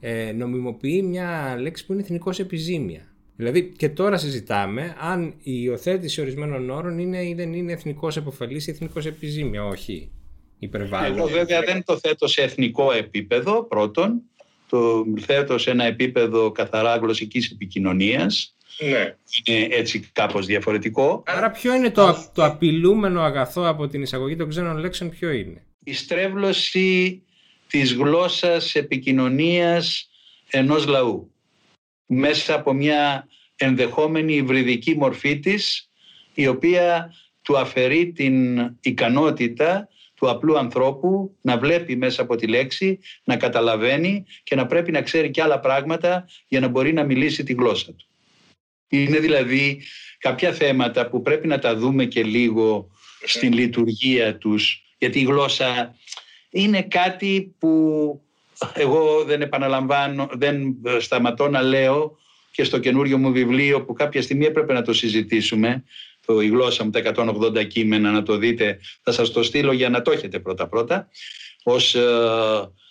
ε, 0.00 0.32
νομιμοποιεί 0.32 1.02
μια 1.02 1.56
λέξη 1.60 1.86
που 1.86 1.92
είναι 1.92 2.02
εθνικός 2.02 2.38
επιζήμια. 2.38 3.12
Δηλαδή 3.36 3.72
και 3.76 3.88
τώρα 3.88 4.16
συζητάμε 4.16 4.96
αν 5.00 5.34
η 5.42 5.52
υιοθέτηση 5.62 6.20
ορισμένων 6.20 6.70
όρων 6.70 6.98
είναι 6.98 7.28
ή 7.28 7.34
δεν 7.34 7.52
είναι 7.52 7.72
εθνικός 7.72 8.16
επωφελής 8.16 8.66
ή 8.66 8.70
εθνικός 8.70 9.06
επιζήμια. 9.06 9.64
Όχι. 9.64 10.10
Υπερβάλλω. 10.58 11.16
Εγώ 11.16 11.26
βέβαια 11.26 11.60
δεν 11.60 11.84
το 11.84 11.98
θέτω 11.98 12.26
σε 12.26 12.42
εθνικό 12.42 12.92
επίπεδο 12.92 13.64
πρώτον. 13.64 14.22
Το 14.68 15.04
θέτω 15.20 15.58
σε 15.58 15.70
ένα 15.70 15.84
επίπεδο 15.84 16.50
καθαρά 16.50 16.96
γλωσσικής 16.96 17.50
επικοινωνίας. 17.50 18.56
Ναι. 18.78 19.14
Είναι 19.44 19.66
έτσι 19.70 20.10
κάπως 20.12 20.46
διαφορετικό. 20.46 21.22
Άρα 21.26 21.50
ποιο 21.50 21.74
είναι 21.74 21.90
το, 21.90 22.30
το 22.34 22.44
απειλούμενο 22.44 23.20
αγαθό 23.20 23.68
από 23.68 23.88
την 23.88 24.02
εισαγωγή 24.02 24.36
των 24.36 24.48
ξένων 24.48 24.76
λέξεων, 24.76 25.10
ποιο 25.10 25.30
είναι; 25.30 25.62
η 25.84 25.92
στρέβλωση 25.92 27.22
της 27.66 27.94
γλώσσας 27.94 28.74
επικοινωνίας 28.74 30.10
ενός 30.50 30.86
λαού 30.86 31.32
μέσα 32.06 32.54
από 32.54 32.72
μια 32.72 33.28
ενδεχόμενη 33.56 34.34
υβριδική 34.34 34.96
μορφή 34.96 35.38
της 35.38 35.90
η 36.34 36.46
οποία 36.46 37.14
του 37.42 37.58
αφαιρεί 37.58 38.12
την 38.12 38.58
ικανότητα 38.80 39.88
του 40.14 40.30
απλού 40.30 40.58
ανθρώπου 40.58 41.36
να 41.40 41.58
βλέπει 41.58 41.96
μέσα 41.96 42.22
από 42.22 42.36
τη 42.36 42.46
λέξη, 42.46 42.98
να 43.24 43.36
καταλαβαίνει 43.36 44.24
και 44.42 44.54
να 44.54 44.66
πρέπει 44.66 44.92
να 44.92 45.02
ξέρει 45.02 45.30
και 45.30 45.42
άλλα 45.42 45.60
πράγματα 45.60 46.28
για 46.48 46.60
να 46.60 46.68
μπορεί 46.68 46.92
να 46.92 47.04
μιλήσει 47.04 47.42
τη 47.42 47.52
γλώσσα 47.52 47.92
του. 47.92 48.07
Είναι 48.88 49.18
δηλαδή 49.18 49.82
κάποια 50.18 50.52
θέματα 50.52 51.08
που 51.08 51.22
πρέπει 51.22 51.46
να 51.46 51.58
τα 51.58 51.76
δούμε 51.76 52.04
και 52.04 52.22
λίγο 52.22 52.90
στην 53.24 53.52
λειτουργία 53.52 54.36
τους 54.36 54.82
γιατί 54.98 55.20
η 55.20 55.24
γλώσσα 55.24 55.96
είναι 56.50 56.82
κάτι 56.82 57.54
που 57.58 57.72
εγώ 58.74 59.24
δεν 59.24 59.42
επαναλαμβάνω, 59.42 60.28
δεν 60.32 60.76
σταματώ 60.98 61.48
να 61.48 61.62
λέω 61.62 62.16
και 62.50 62.64
στο 62.64 62.78
καινούριο 62.78 63.18
μου 63.18 63.32
βιβλίο 63.32 63.84
που 63.84 63.92
κάποια 63.92 64.22
στιγμή 64.22 64.44
έπρεπε 64.44 64.72
να 64.72 64.82
το 64.82 64.92
συζητήσουμε 64.92 65.84
το, 66.26 66.40
η 66.40 66.48
γλώσσα 66.48 66.84
μου 66.84 66.90
τα 66.90 67.02
180 67.14 67.66
κείμενα 67.68 68.10
να 68.10 68.22
το 68.22 68.36
δείτε 68.36 68.78
θα 69.02 69.12
σας 69.12 69.30
το 69.30 69.42
στείλω 69.42 69.72
για 69.72 69.88
να 69.88 70.02
το 70.02 70.10
έχετε 70.10 70.38
πρώτα 70.38 70.68
πρώτα 70.68 71.08
ως 71.62 71.94
ε, 71.94 72.02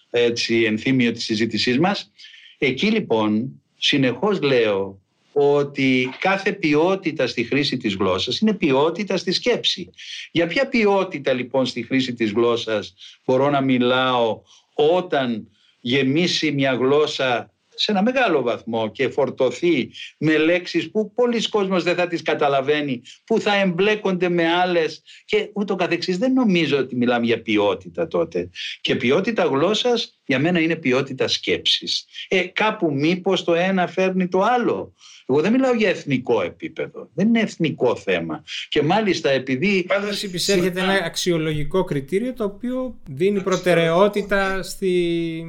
έτσι 0.09 0.63
ενθύμιο 0.63 1.11
της 1.11 1.23
συζήτησής 1.23 1.79
μας. 1.79 2.11
Εκεί 2.57 2.91
λοιπόν 2.91 3.61
συνεχώς 3.77 4.41
λέω 4.41 5.01
ότι 5.39 6.09
κάθε 6.19 6.53
ποιότητα 6.53 7.27
στη 7.27 7.43
χρήση 7.43 7.77
της 7.77 7.95
γλώσσας 7.95 8.39
είναι 8.39 8.53
ποιότητα 8.53 9.17
στη 9.17 9.31
σκέψη. 9.31 9.89
Για 10.31 10.47
ποια 10.47 10.67
ποιότητα 10.67 11.33
λοιπόν 11.33 11.65
στη 11.65 11.83
χρήση 11.83 12.13
της 12.13 12.31
γλώσσας 12.31 12.93
μπορώ 13.25 13.49
να 13.49 13.61
μιλάω 13.61 14.41
όταν 14.73 15.47
γεμίσει 15.79 16.51
μια 16.51 16.73
γλώσσα 16.73 17.51
σε 17.79 17.91
ένα 17.91 18.01
μεγάλο 18.01 18.41
βαθμό 18.41 18.91
και 18.91 19.09
φορτωθεί 19.09 19.89
με 20.17 20.37
λέξεις 20.37 20.91
που 20.91 21.13
πολλοί 21.13 21.49
κόσμος 21.49 21.83
δεν 21.83 21.95
θα 21.95 22.07
τις 22.07 22.21
καταλαβαίνει, 22.21 23.01
που 23.25 23.39
θα 23.39 23.55
εμπλέκονται 23.55 24.29
με 24.29 24.47
άλλες 24.53 25.01
και 25.25 25.49
ούτω 25.53 25.75
καθεξής. 25.75 26.17
Δεν 26.17 26.33
νομίζω 26.33 26.77
ότι 26.77 26.95
μιλάμε 26.95 27.25
για 27.25 27.41
ποιότητα 27.41 28.07
τότε. 28.07 28.49
Και 28.81 28.95
ποιότητα 28.95 29.43
γλώσσας 29.43 30.19
για 30.25 30.39
μένα 30.39 30.59
είναι 30.59 30.75
ποιότητα 30.75 31.27
σκέψης. 31.27 32.05
Ε, 32.27 32.41
κάπου 32.41 32.93
μήπως 32.93 33.43
το 33.43 33.53
ένα 33.53 33.87
φέρνει 33.87 34.27
το 34.27 34.41
άλλο. 34.41 34.93
Εγώ 35.29 35.41
δεν 35.41 35.51
μιλάω 35.51 35.73
για 35.73 35.89
εθνικό 35.89 36.41
επίπεδο. 36.41 37.09
Δεν 37.13 37.27
είναι 37.27 37.39
εθνικό 37.39 37.95
θέμα. 37.95 38.43
Και 38.69 38.81
μάλιστα 38.81 39.29
επειδή. 39.29 39.85
Πάντως 39.87 40.23
υπησέρχεται 40.23 40.79
ένα 40.79 40.93
αξιολογικό 40.93 41.83
κριτήριο 41.83 42.33
το 42.33 42.43
οποίο 42.43 42.99
δίνει 43.09 43.41
προτεραιότητα 43.41 44.63
στη. 44.63 45.43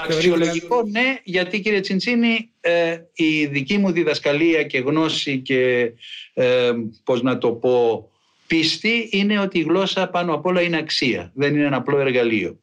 Αξιολογικό 0.00 0.82
ναι, 0.82 1.16
γιατί 1.24 1.60
κύριε 1.60 1.80
Τσιντσίνη 1.80 2.50
ε, 2.60 2.98
η 3.12 3.46
δική 3.46 3.78
μου 3.78 3.90
διδασκαλία 3.90 4.62
και 4.62 4.78
γνώση 4.78 5.38
και 5.38 5.92
ε, 6.34 6.72
πώς 7.04 7.22
να 7.22 7.38
το 7.38 7.52
πω 7.52 8.08
πίστη 8.46 9.08
είναι 9.10 9.38
ότι 9.38 9.58
η 9.58 9.62
γλώσσα 9.62 10.08
πάνω 10.08 10.34
απ' 10.34 10.46
όλα 10.46 10.62
είναι 10.62 10.76
αξία, 10.76 11.32
δεν 11.34 11.54
είναι 11.54 11.64
ένα 11.64 11.76
απλό 11.76 11.98
εργαλείο. 11.98 12.58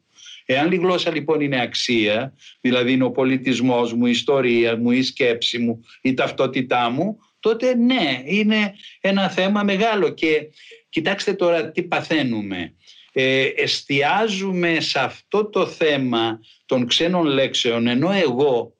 Εάν 0.46 0.72
η 0.72 0.76
γλώσσα 0.76 1.12
λοιπόν 1.12 1.42
είναι 1.42 1.62
αξία, 1.62 2.34
δηλαδή 2.62 2.92
είναι 2.92 3.04
ο 3.04 3.12
πολιτισμός 3.12 3.94
μου, 3.94 4.06
η 4.06 4.10
ιστορία 4.10 4.78
μου, 4.78 4.92
η 4.92 5.04
σκέψη 5.04 5.58
μου, 5.58 5.86
η 6.02 6.14
ταυτότητά 6.14 6.90
μου, 6.90 7.20
τότε 7.40 7.76
ναι, 7.76 8.22
είναι 8.26 8.74
ένα 9.02 9.30
θέμα 9.30 9.64
μεγάλο 9.64 10.10
και 10.10 10.48
κοιτάξτε 10.90 11.34
τώρα 11.34 11.72
τι 11.72 11.84
παθαίνουμε. 11.84 12.74
Ε, 13.18 13.46
εστιάζουμε 13.56 14.80
σε 14.80 15.00
αυτό 15.00 15.46
το 15.46 15.68
θέμα 15.68 16.40
των 16.66 16.88
ξένων 16.88 17.26
λέξεων 17.26 17.88
ενώ 17.88 18.12
εγώ 18.12 18.76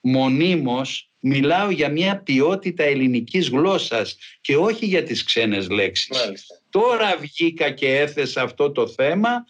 μονίμως 0.00 1.10
μιλάω 1.20 1.70
για 1.70 1.88
μια 1.88 2.22
ποιότητα 2.22 2.82
ελληνικής 2.82 3.48
γλώσσας 3.48 4.16
και 4.40 4.56
όχι 4.56 4.86
για 4.86 5.02
τις 5.02 5.24
ξένες 5.24 5.68
λέξεις. 5.68 6.18
Μάλιστα. 6.24 6.60
Τώρα 6.70 7.16
βγήκα 7.16 7.70
και 7.70 7.98
έθεσα 7.98 8.42
αυτό 8.42 8.70
το 8.70 8.86
θέμα 8.86 9.44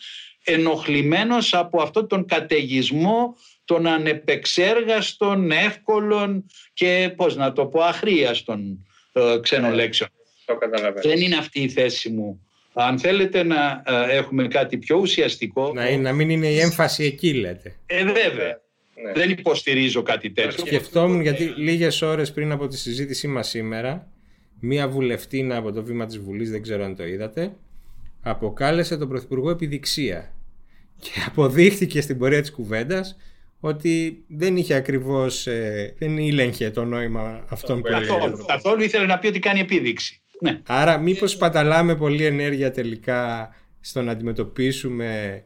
ενοχλημένος 0.45 1.55
από 1.55 1.83
αυτόν 1.83 2.09
τον 2.09 2.27
καταιγισμό 2.27 3.37
των 3.65 3.87
ανεπεξέργαστων, 3.87 5.51
εύκολων 5.51 6.47
και 6.73 7.13
πώς 7.17 7.37
να 7.37 7.53
το 7.53 7.67
πω 7.67 7.81
αχρίαστων 7.81 8.87
ε, 9.13 9.39
ξένων 9.41 9.73
λέξεων. 9.73 10.11
Το 10.45 10.57
καταλαβαίνω. 10.57 11.09
Δεν 11.09 11.21
είναι 11.21 11.37
αυτή 11.37 11.61
η 11.61 11.69
θέση 11.69 12.09
μου. 12.09 12.45
Αν 12.73 12.99
θέλετε 12.99 13.43
να 13.43 13.83
ε, 13.87 14.17
έχουμε 14.17 14.49
κάτι 14.49 14.79
πιο 14.79 14.97
ουσιαστικό... 14.97 15.73
Να, 15.75 15.89
είναι- 15.89 16.03
να 16.03 16.13
μην 16.13 16.31
είναι 16.31 16.47
η 16.47 16.59
έμφαση 16.59 17.05
εκεί 17.05 17.33
λέτε. 17.35 17.77
Ε, 17.87 18.05
βέβαια. 18.05 18.61
Ναι. 19.05 19.13
Δεν 19.13 19.31
υποστηρίζω 19.31 20.03
κάτι 20.03 20.31
τέτοιο. 20.31 20.67
Σκεφτόμουν 20.67 21.21
γιατί 21.21 21.45
λίγες 21.45 22.03
ώρες 22.03 22.33
πριν 22.33 22.53
από 22.53 22.67
τη 22.67 22.79
συζήτησή 22.79 23.27
μας 23.27 23.49
σήμερα 23.49 24.09
μία 24.61 24.89
βουλευτήνα 24.89 25.57
από 25.57 25.73
το 25.73 25.85
βήμα 25.85 26.07
της 26.07 26.19
Βουλής, 26.19 26.51
δεν 26.51 26.63
ξέρω 26.63 26.85
αν 26.85 26.97
το 26.97 27.07
είδατε, 27.07 27.53
αποκάλεσε 28.23 28.97
τον 28.97 29.09
Πρωθυπουργό 29.09 29.51
επιδειξία 29.51 30.35
και 30.99 31.11
αποδείχθηκε 31.29 32.01
στην 32.01 32.19
πορεία 32.19 32.41
της 32.41 32.51
κουβέντας 32.51 33.17
ότι 33.61 34.25
δεν 34.29 34.57
είχε 34.57 34.75
ακριβώς, 34.75 35.47
ε, 35.47 35.95
δεν 35.99 36.19
ήλεγχε 36.19 36.71
το 36.71 36.85
νόημα 36.85 37.45
αυτών 37.49 37.81
που 37.81 37.87
έλεγε. 37.87 38.07
Καθόλου, 38.07 38.45
καθόλου 38.47 38.83
ήθελε 38.83 39.07
να 39.07 39.19
πει 39.19 39.27
ότι 39.27 39.39
κάνει 39.39 39.61
επίδειξη. 39.61 40.21
Ναι. 40.41 40.61
Άρα 40.67 40.99
μήπως 40.99 41.37
παταλάμε 41.37 41.97
πολλή 41.97 42.25
ενέργεια 42.25 42.71
τελικά 42.71 43.55
στο 43.81 44.03
να 44.03 44.13
αντιμετωπίσουμε 44.13 45.45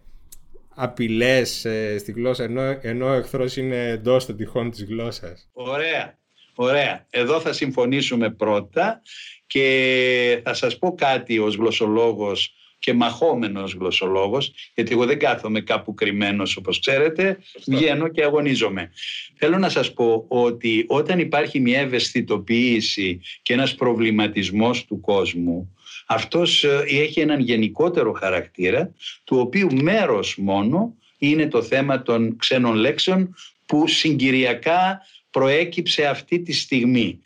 απειλές 0.74 1.64
ε, 1.64 1.98
στη 1.98 2.12
γλώσσα 2.12 2.44
ενώ, 2.44 2.78
ενώ 2.80 3.06
ο 3.06 3.12
εχθρός 3.12 3.56
είναι 3.56 3.88
εντός 3.88 4.26
των 4.26 4.36
τυχών 4.36 4.70
της 4.70 4.84
γλώσσας; 4.84 5.48
Ωραία. 5.52 6.18
Ωραία. 6.54 7.06
Εδώ 7.10 7.40
θα 7.40 7.52
συμφωνήσουμε 7.52 8.30
πρώτα 8.30 9.02
και 9.46 10.40
θα 10.44 10.54
σας 10.54 10.78
πω 10.78 10.94
κάτι 10.94 11.38
ως 11.38 11.54
γλωσσολόγος 11.56 12.54
και 12.84 12.94
μαχόμενος 12.94 13.72
γλωσσολόγος, 13.72 14.52
γιατί 14.74 14.92
εγώ 14.92 15.06
δεν 15.06 15.18
κάθομαι 15.18 15.60
κάπου 15.60 15.94
κρυμμένος 15.94 16.56
όπως 16.56 16.80
ξέρετε, 16.80 17.38
βγαίνω 17.66 18.08
και 18.08 18.24
αγωνίζομαι. 18.24 18.90
Θέλω 19.36 19.58
να 19.58 19.68
σας 19.68 19.92
πω 19.92 20.24
ότι 20.28 20.84
όταν 20.88 21.18
υπάρχει 21.18 21.60
μια 21.60 21.80
ευαισθητοποίηση 21.80 23.20
και 23.42 23.52
ένας 23.52 23.74
προβληματισμός 23.74 24.84
του 24.84 25.00
κόσμου, 25.00 25.76
αυτός 26.06 26.64
ε, 26.64 26.84
έχει 26.86 27.20
έναν 27.20 27.40
γενικότερο 27.40 28.12
χαρακτήρα, 28.12 28.92
του 29.24 29.38
οποίου 29.38 29.74
μέρος 29.74 30.36
μόνο 30.36 30.94
είναι 31.18 31.48
το 31.48 31.62
θέμα 31.62 32.02
των 32.02 32.36
ξένων 32.36 32.74
λέξεων 32.74 33.34
που 33.66 33.88
συγκυριακά 33.88 35.00
προέκυψε 35.30 36.06
αυτή 36.06 36.40
τη 36.40 36.52
στιγμή. 36.52 37.20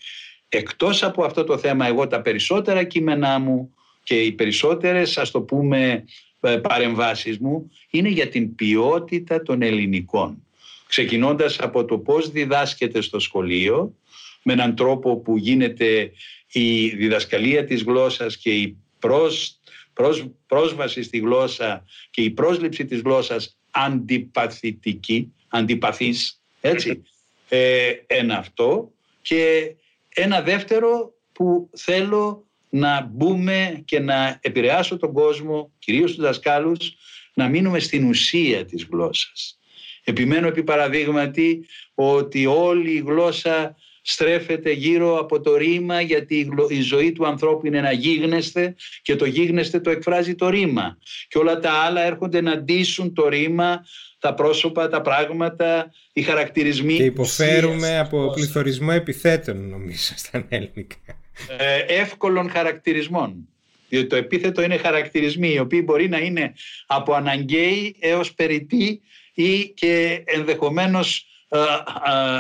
Εκτός 0.49 1.03
από 1.03 1.25
αυτό 1.25 1.44
το 1.44 1.59
θέμα, 1.59 1.87
εγώ 1.87 2.07
τα 2.07 2.23
περισσότερα 2.23 2.85
κείμενά 2.85 3.38
μου 3.38 3.73
και 4.09 4.21
οι 4.21 4.33
περισσότερες, 4.33 5.18
ας 5.18 5.31
το 5.31 5.40
πούμε, 5.40 6.05
ε, 6.40 6.57
παρεμβάσεις 6.57 7.38
μου 7.38 7.71
είναι 7.90 8.09
για 8.09 8.29
την 8.29 8.55
ποιότητα 8.55 9.42
των 9.42 9.62
ελληνικών. 9.62 10.47
Ξεκινώντας 10.87 11.59
από 11.59 11.85
το 11.85 11.99
πώς 11.99 12.31
διδάσκεται 12.31 13.01
στο 13.01 13.18
σχολείο, 13.18 13.94
με 14.42 14.53
έναν 14.53 14.75
τρόπο 14.75 15.16
που 15.16 15.37
γίνεται 15.37 16.12
η 16.53 16.88
διδασκαλία 16.88 17.64
της 17.64 17.83
γλώσσας 17.83 18.37
και 18.37 18.55
η 18.55 18.77
προς, 18.99 19.59
προς, 19.92 20.27
πρόσβαση 20.47 21.03
στη 21.03 21.18
γλώσσα 21.18 21.85
και 22.11 22.23
η 22.23 22.31
πρόσληψη 22.31 22.85
της 22.85 23.01
γλώσσας 23.01 23.57
αντιπαθητική, 23.71 25.33
αντιπαθής, 25.49 26.40
έτσι. 26.61 27.03
Ε, 27.49 27.92
ένα 28.07 28.38
αυτό 28.38 28.92
και 29.23 29.75
ένα 30.14 30.42
δεύτερο 30.42 31.12
που 31.33 31.71
θέλω 31.77 32.47
να 32.70 33.11
μπούμε 33.12 33.83
και 33.85 34.00
να 34.00 34.38
επηρεάσω 34.42 34.96
τον 34.96 35.12
κόσμο, 35.12 35.72
κυρίως 35.78 36.14
τους 36.14 36.24
δασκάλους, 36.24 36.92
να 37.35 37.48
μείνουμε 37.48 37.78
στην 37.78 38.09
ουσία 38.09 38.64
της 38.64 38.87
γλώσσας. 38.90 39.59
Επιμένω 40.04 40.46
επί 40.46 40.62
παραδείγματι 40.62 41.66
ότι 41.94 42.46
όλη 42.46 42.90
η 42.90 43.02
γλώσσα 43.07 43.76
στρέφεται 44.02 44.72
γύρω 44.72 45.18
από 45.18 45.40
το 45.40 45.57
ρήμα 45.57 46.00
γιατί 46.00 46.37
η 46.37 46.42
γλω- 46.42 46.70
η 46.70 46.81
ζωή 46.81 47.12
του 47.12 47.26
ανθρώπου 47.26 47.66
είναι 47.66 47.78
ένα 47.78 47.92
γίγνεσθε 47.92 48.74
και 49.02 49.16
το 49.16 49.24
γίγνεσθε 49.24 49.81
το 49.81 49.90
εκφράζει 49.90 50.35
το 50.35 50.48
ρήμα 50.48 50.98
και 51.28 51.38
όλα 51.38 51.59
τα 51.59 51.72
άλλα 51.72 52.02
έρχονται 52.02 52.40
να 52.40 52.57
ντύσουν 52.57 53.14
το 53.14 53.28
ρήμα 53.28 53.85
τα 54.18 54.35
πρόσωπα, 54.35 54.88
τα 54.88 55.00
πράγματα, 55.00 55.92
οι 56.12 56.22
χαρακτηρισμοί 56.22 56.94
Και 56.96 57.04
υποφέρουμε 57.04 57.76
ουσίας 57.76 57.98
από 57.98 58.33
της 58.33 58.42
πληθωρισμό 58.42 58.90
επιθέτων 58.92 59.68
νομίζω 59.68 60.12
στα 60.16 60.46
ελληνικά. 60.48 61.17
Ε, 61.59 61.79
εύκολων 62.01 62.51
χαρακτηρισμών. 62.51 63.48
Διότι 63.88 64.07
το 64.07 64.16
επίθετο 64.16 64.62
είναι 64.62 64.77
χαρακτηρισμοί 64.77 65.48
οι 65.53 65.59
οποίοι 65.59 65.83
μπορεί 65.85 66.09
να 66.09 66.18
είναι 66.18 66.53
από 66.87 67.12
αναγκαίοι 67.12 67.96
έως 67.98 68.35
περιττοί 68.35 69.01
ή 69.35 69.68
και 69.68 70.22
ενδεχομένως 70.24 71.27
ε, 71.48 71.59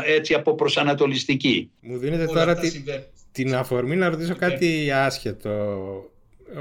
ε, 0.08 0.14
έτσι 0.14 0.34
από 0.34 0.54
προσανατολιστική. 0.54 1.70
Μου 1.80 1.98
δίνετε 1.98 2.22
Όλα 2.22 2.32
τώρα 2.32 2.50
αυτά 2.52 2.62
τη- 2.62 2.70
συμβαίνουν. 2.70 3.02
την 3.32 3.54
αφορμή 3.54 3.96
να 3.96 4.08
ρωτήσω 4.08 4.36
κάτι 4.36 4.90
άσχετο, 4.90 5.78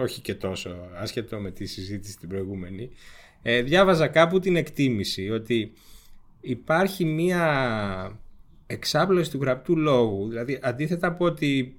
όχι 0.01 0.21
και 0.21 0.33
τόσο 0.33 0.75
άσχετο 1.01 1.37
με 1.39 1.51
τη 1.51 1.65
συζήτηση 1.65 2.17
την 2.17 2.29
προηγούμενη. 2.29 2.89
Ε, 3.41 3.61
διάβαζα 3.61 4.07
κάπου 4.07 4.39
την 4.39 4.55
εκτίμηση 4.55 5.29
ότι 5.29 5.73
υπάρχει 6.41 7.05
μία 7.05 8.19
εξάπλωση 8.67 9.31
του 9.31 9.37
γραπτού 9.41 9.77
λόγου. 9.77 10.27
Δηλαδή 10.29 10.59
αντίθετα 10.61 11.07
από, 11.07 11.25
ότι, 11.25 11.76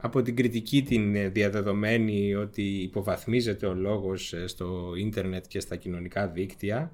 από 0.00 0.22
την 0.22 0.36
κριτική 0.36 0.82
την 0.82 1.14
ε, 1.14 1.28
διαδεδομένη 1.28 2.34
ότι 2.34 2.62
υποβαθμίζεται 2.62 3.66
ο 3.66 3.74
λόγος 3.74 4.32
ε, 4.32 4.46
στο 4.46 4.92
ίντερνετ 4.98 5.44
και 5.48 5.60
στα 5.60 5.76
κοινωνικά 5.76 6.28
δίκτυα 6.28 6.92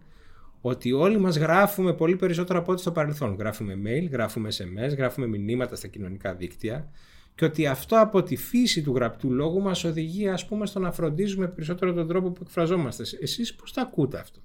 ότι 0.61 0.93
όλοι 0.93 1.19
μας 1.19 1.37
γράφουμε 1.37 1.95
πολύ 1.95 2.17
περισσότερο 2.17 2.59
από 2.59 2.73
ό,τι 2.73 2.81
στο 2.81 2.93
παρελθόν. 2.93 3.37
Γράφουμε 3.38 3.79
mail, 3.85 4.11
γράφουμε 4.11 4.49
SMS, 4.59 4.97
γράφουμε 4.97 5.27
μηνύματα 5.27 5.77
στα 5.77 5.88
κοινωνικά 5.88 6.35
δίκτυα 6.35 6.90
και 7.35 7.45
ότι 7.45 7.67
αυτό 7.67 8.01
από 8.01 8.23
τη 8.23 8.37
φύση 8.37 8.83
του 8.83 8.95
γραπτού 8.95 9.33
λόγου 9.33 9.61
μας 9.61 9.85
οδηγεί 9.85 10.29
ας 10.29 10.47
πούμε 10.47 10.67
στο 10.67 10.79
να 10.79 10.93
φροντίζουμε 10.93 11.49
περισσότερο 11.49 11.93
τον 11.93 12.09
τρόπο 12.09 12.31
που 12.31 12.40
εκφραζόμαστε. 12.43 13.05
Εσείς 13.21 13.55
πώς 13.55 13.73
τα 13.73 13.83
ακούτε 13.83 14.19
αυτό; 14.19 14.40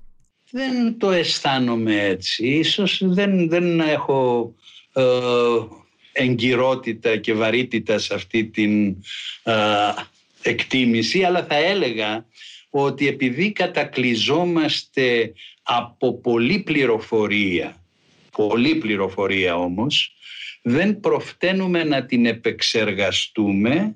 Δεν 0.52 0.98
το 0.98 1.12
αισθάνομαι 1.12 2.06
έτσι. 2.06 2.48
Ίσως 2.48 3.02
δεν, 3.06 3.50
δεν 3.50 3.80
έχω 3.80 4.54
ε, 4.94 5.04
εγκυρότητα 6.12 7.18
και 7.18 7.34
βαρύτητα 7.34 7.98
σε 7.98 8.14
αυτή 8.14 8.46
την 8.46 8.96
ε, 9.44 9.54
εκτίμηση, 10.42 11.24
αλλά 11.24 11.44
θα 11.44 11.56
έλεγα 11.56 12.26
ότι 12.70 13.08
επειδή 13.08 13.52
κατακλυζόμαστε 13.52 15.34
από 15.64 16.14
πολλή 16.14 16.60
πληροφορία, 16.60 17.84
πολλή 18.32 18.76
πληροφορία 18.76 19.56
όμως, 19.56 20.14
δεν 20.62 21.00
προφταίνουμε 21.00 21.84
να 21.84 22.06
την 22.06 22.26
επεξεργαστούμε 22.26 23.96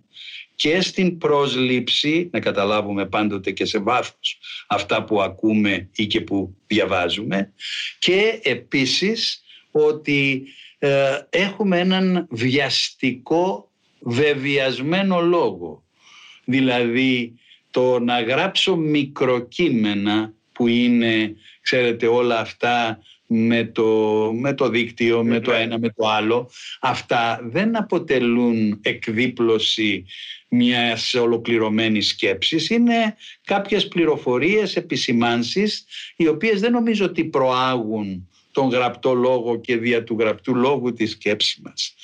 και 0.56 0.82
στην 0.82 1.18
πρόσληψη, 1.18 2.30
να 2.32 2.40
καταλάβουμε 2.40 3.06
πάντοτε 3.06 3.52
και 3.52 3.66
σε 3.66 3.80
βάθος 3.80 4.40
αυτά 4.68 5.04
που 5.04 5.22
ακούμε 5.22 5.90
ή 5.96 6.06
και 6.06 6.22
που 6.22 6.56
διαβάζουμε 6.68 7.54
και 8.00 8.40
επίσης 8.44 9.44
ότι 9.72 10.44
ε, 10.86 11.28
έχουμε 11.30 11.80
έναν 11.80 12.28
βιαστικό 12.30 13.72
βεβιασμένο 14.00 15.22
λόγο. 15.22 15.84
Δηλαδή 16.46 17.34
το 17.72 18.00
να 18.00 18.22
γράψω 18.22 18.76
μικροκείμενα 18.76 20.34
που 20.52 20.68
είναι, 20.68 21.36
ξέρετε, 21.62 22.08
όλα 22.08 22.40
αυτά 22.40 23.00
με 23.28 23.64
το, 23.64 23.86
με 24.34 24.54
το 24.54 24.70
δίκτυο, 24.70 25.24
με 25.24 25.40
το 25.40 25.52
ένα, 25.52 25.80
με 25.80 25.90
το 25.90 26.08
άλλο, 26.08 26.50
αυτά 26.82 27.40
δεν 27.44 27.78
αποτελούν 27.78 28.80
εκδίπλωση 28.82 30.06
μιας 30.48 31.14
ολοκληρωμένης 31.14 32.08
σκέψης. 32.08 32.70
Είναι 32.70 33.16
κάποιες 33.44 33.88
πληροφορίες, 33.88 34.76
επισημάνσεις, 34.76 35.86
οι 36.16 36.28
οποίες 36.28 36.60
δεν 36.60 36.72
νομίζω 36.72 37.06
ότι 37.06 37.24
προάγουν 37.24 38.28
τον 38.54 38.70
γραπτό 38.70 39.14
λόγο 39.14 39.56
και 39.60 39.78
δια 39.78 40.04
του 40.04 40.16
γραπτού 40.20 40.56
λόγου 40.56 40.94
της 40.94 41.12
σκέψης 41.12 41.60
μας. 41.64 41.96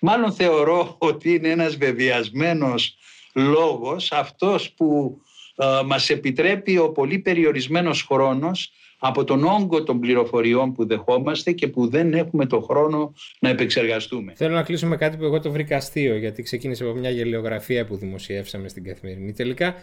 Μάλλον 0.00 0.32
θεωρώ 0.32 0.94
ότι 0.98 1.34
είναι 1.34 1.48
ένας 1.48 1.76
βεβαιασμένος 1.76 2.96
λόγος 3.34 4.12
αυτός 4.12 4.70
που 4.70 5.20
ε, 5.56 5.82
μας 5.84 6.10
επιτρέπει 6.10 6.78
ο 6.78 6.92
πολύ 6.92 7.18
περιορισμένος 7.18 8.02
χρόνος 8.02 8.72
από 9.04 9.24
τον 9.24 9.44
όγκο 9.44 9.82
των 9.82 10.00
πληροφοριών 10.00 10.72
που 10.72 10.86
δεχόμαστε 10.86 11.52
και 11.52 11.68
που 11.68 11.88
δεν 11.88 12.14
έχουμε 12.14 12.46
το 12.46 12.60
χρόνο 12.60 13.12
να 13.38 13.48
επεξεργαστούμε. 13.48 14.32
Θέλω 14.36 14.54
να 14.54 14.62
κλείσω 14.62 14.86
με 14.86 14.96
κάτι 14.96 15.16
που 15.16 15.24
εγώ 15.24 15.40
το 15.40 15.50
βρήκα 15.50 15.76
αστείο, 15.76 16.16
γιατί 16.16 16.42
ξεκίνησε 16.42 16.84
από 16.84 16.94
μια 16.94 17.10
γελιογραφία 17.10 17.86
που 17.86 17.96
δημοσιεύσαμε 17.96 18.68
στην 18.68 18.84
καθημερινή. 18.84 19.32
Τελικά, 19.32 19.74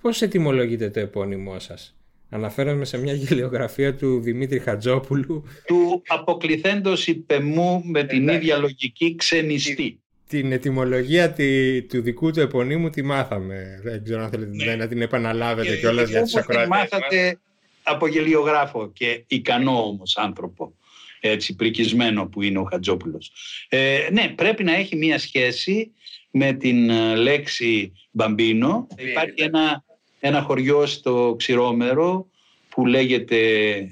πώς 0.00 0.22
ετοιμολογείτε 0.22 0.90
το 0.90 1.00
επώνυμό 1.00 1.58
σας; 1.58 1.97
Αναφέρομαι 2.30 2.84
σε 2.84 2.98
μια 2.98 3.12
γελιογραφία 3.12 3.94
του 3.94 4.20
Δημήτρη 4.20 4.58
Χατζόπουλου. 4.58 5.44
Του 5.66 6.02
αποκλειθέντος 6.06 7.06
υπεμού 7.06 7.82
με 7.84 8.04
την 8.04 8.28
ίδια 8.28 8.56
λογική 8.56 9.14
ξενιστή. 9.14 10.00
Την 10.28 10.52
ετοιμολογία 10.52 11.30
τη, 11.32 11.82
του 11.82 12.00
δικού 12.02 12.30
του 12.30 12.40
επωνύμου 12.40 12.90
τη 12.90 13.02
μάθαμε. 13.02 13.80
Δεν 13.82 14.04
ξέρω 14.04 14.22
αν 14.22 14.30
θέλετε 14.30 14.50
Ναι. 14.64 14.76
να 14.76 14.88
την 14.88 15.02
επαναλάβετε 15.02 15.68
Και 15.68 15.76
κιόλας 15.76 16.08
για 16.10 16.18
όπως 16.18 16.32
του 16.32 16.40
την 16.46 16.56
ακροατές. 16.58 16.68
μάθατε 16.68 17.38
από 17.82 18.06
γελιογράφο 18.06 18.90
και 18.92 19.24
ικανό 19.26 19.82
όμως 19.84 20.16
άνθρωπο 20.16 20.72
έτσι 21.20 21.54
πρικισμένο 21.56 22.26
που 22.26 22.42
είναι 22.42 22.58
ο 22.58 22.64
Χατζόπουλος. 22.70 23.32
Ε, 23.68 23.98
ναι, 24.12 24.28
πρέπει 24.28 24.64
να 24.64 24.74
έχει 24.74 24.96
μία 24.96 25.18
σχέση 25.18 25.92
με 26.30 26.52
την 26.52 26.90
ε, 26.90 27.14
λέξη 27.14 27.92
μπαμπίνο. 28.10 28.86
Υπάρχει 29.10 29.42
ένα, 29.42 29.84
ένα 30.20 30.42
χωριό 30.42 30.86
στο 30.86 31.34
Ξηρόμερο 31.38 32.28
που 32.68 32.86
λέγεται 32.86 33.38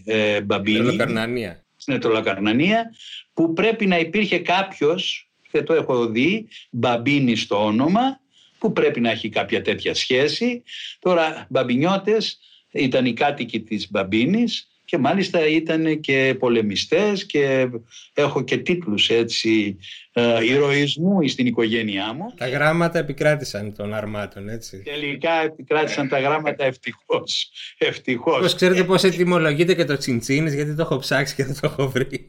ε, 0.04 0.40
Μπαμπίνη. 0.40 0.78
Τρολοκαρνανία. 0.78 1.64
Στην 1.76 2.00
Τρολοκαρνανία 2.00 2.94
που 3.32 3.52
πρέπει 3.52 3.86
να 3.86 3.98
υπήρχε 3.98 4.38
κάποιος, 4.38 5.30
δεν 5.50 5.64
το 5.64 5.74
έχω 5.74 6.06
δει, 6.06 6.48
Μπαμπίνη 6.70 7.36
στο 7.36 7.64
όνομα, 7.64 8.20
που 8.58 8.72
πρέπει 8.72 9.00
να 9.00 9.10
έχει 9.10 9.28
κάποια 9.28 9.62
τέτοια 9.62 9.94
σχέση. 9.94 10.62
Τώρα, 10.98 11.46
μπαμπινιώτες 11.50 12.38
ήταν 12.70 13.06
οι 13.06 13.12
κάτοικοι 13.12 13.60
της 13.60 13.90
Μπαμπίνης 13.90 14.68
και 14.86 14.98
μάλιστα 14.98 15.46
ήταν 15.46 16.00
και 16.00 16.36
πολεμιστές 16.38 17.26
και 17.26 17.68
έχω 18.14 18.42
και 18.42 18.56
τίτλους 18.56 19.10
έτσι 19.10 19.76
ε, 20.12 20.44
ηρωισμού 20.44 21.28
στην 21.28 21.46
οικογένειά 21.46 22.12
μου. 22.12 22.34
Τα 22.36 22.48
γράμματα 22.48 22.98
επικράτησαν 22.98 23.74
των 23.74 23.94
αρμάτων, 23.94 24.48
έτσι. 24.48 24.82
Τελικά 24.84 25.32
επικράτησαν 25.44 26.08
τα 26.08 26.20
γράμματα 26.20 26.64
ευτυχώς. 26.64 27.50
ευτυχώς. 27.78 28.40
Πώς 28.40 28.54
ξέρετε 28.54 28.84
πώς 28.84 29.04
ετοιμολογείται 29.04 29.74
και 29.74 29.84
το 29.84 29.96
τσιντσίνης, 29.96 30.54
γιατί 30.54 30.74
το 30.74 30.82
έχω 30.82 30.96
ψάξει 30.96 31.34
και 31.34 31.44
δεν 31.44 31.54
το 31.60 31.60
έχω 31.62 31.88
βρει. 31.88 32.26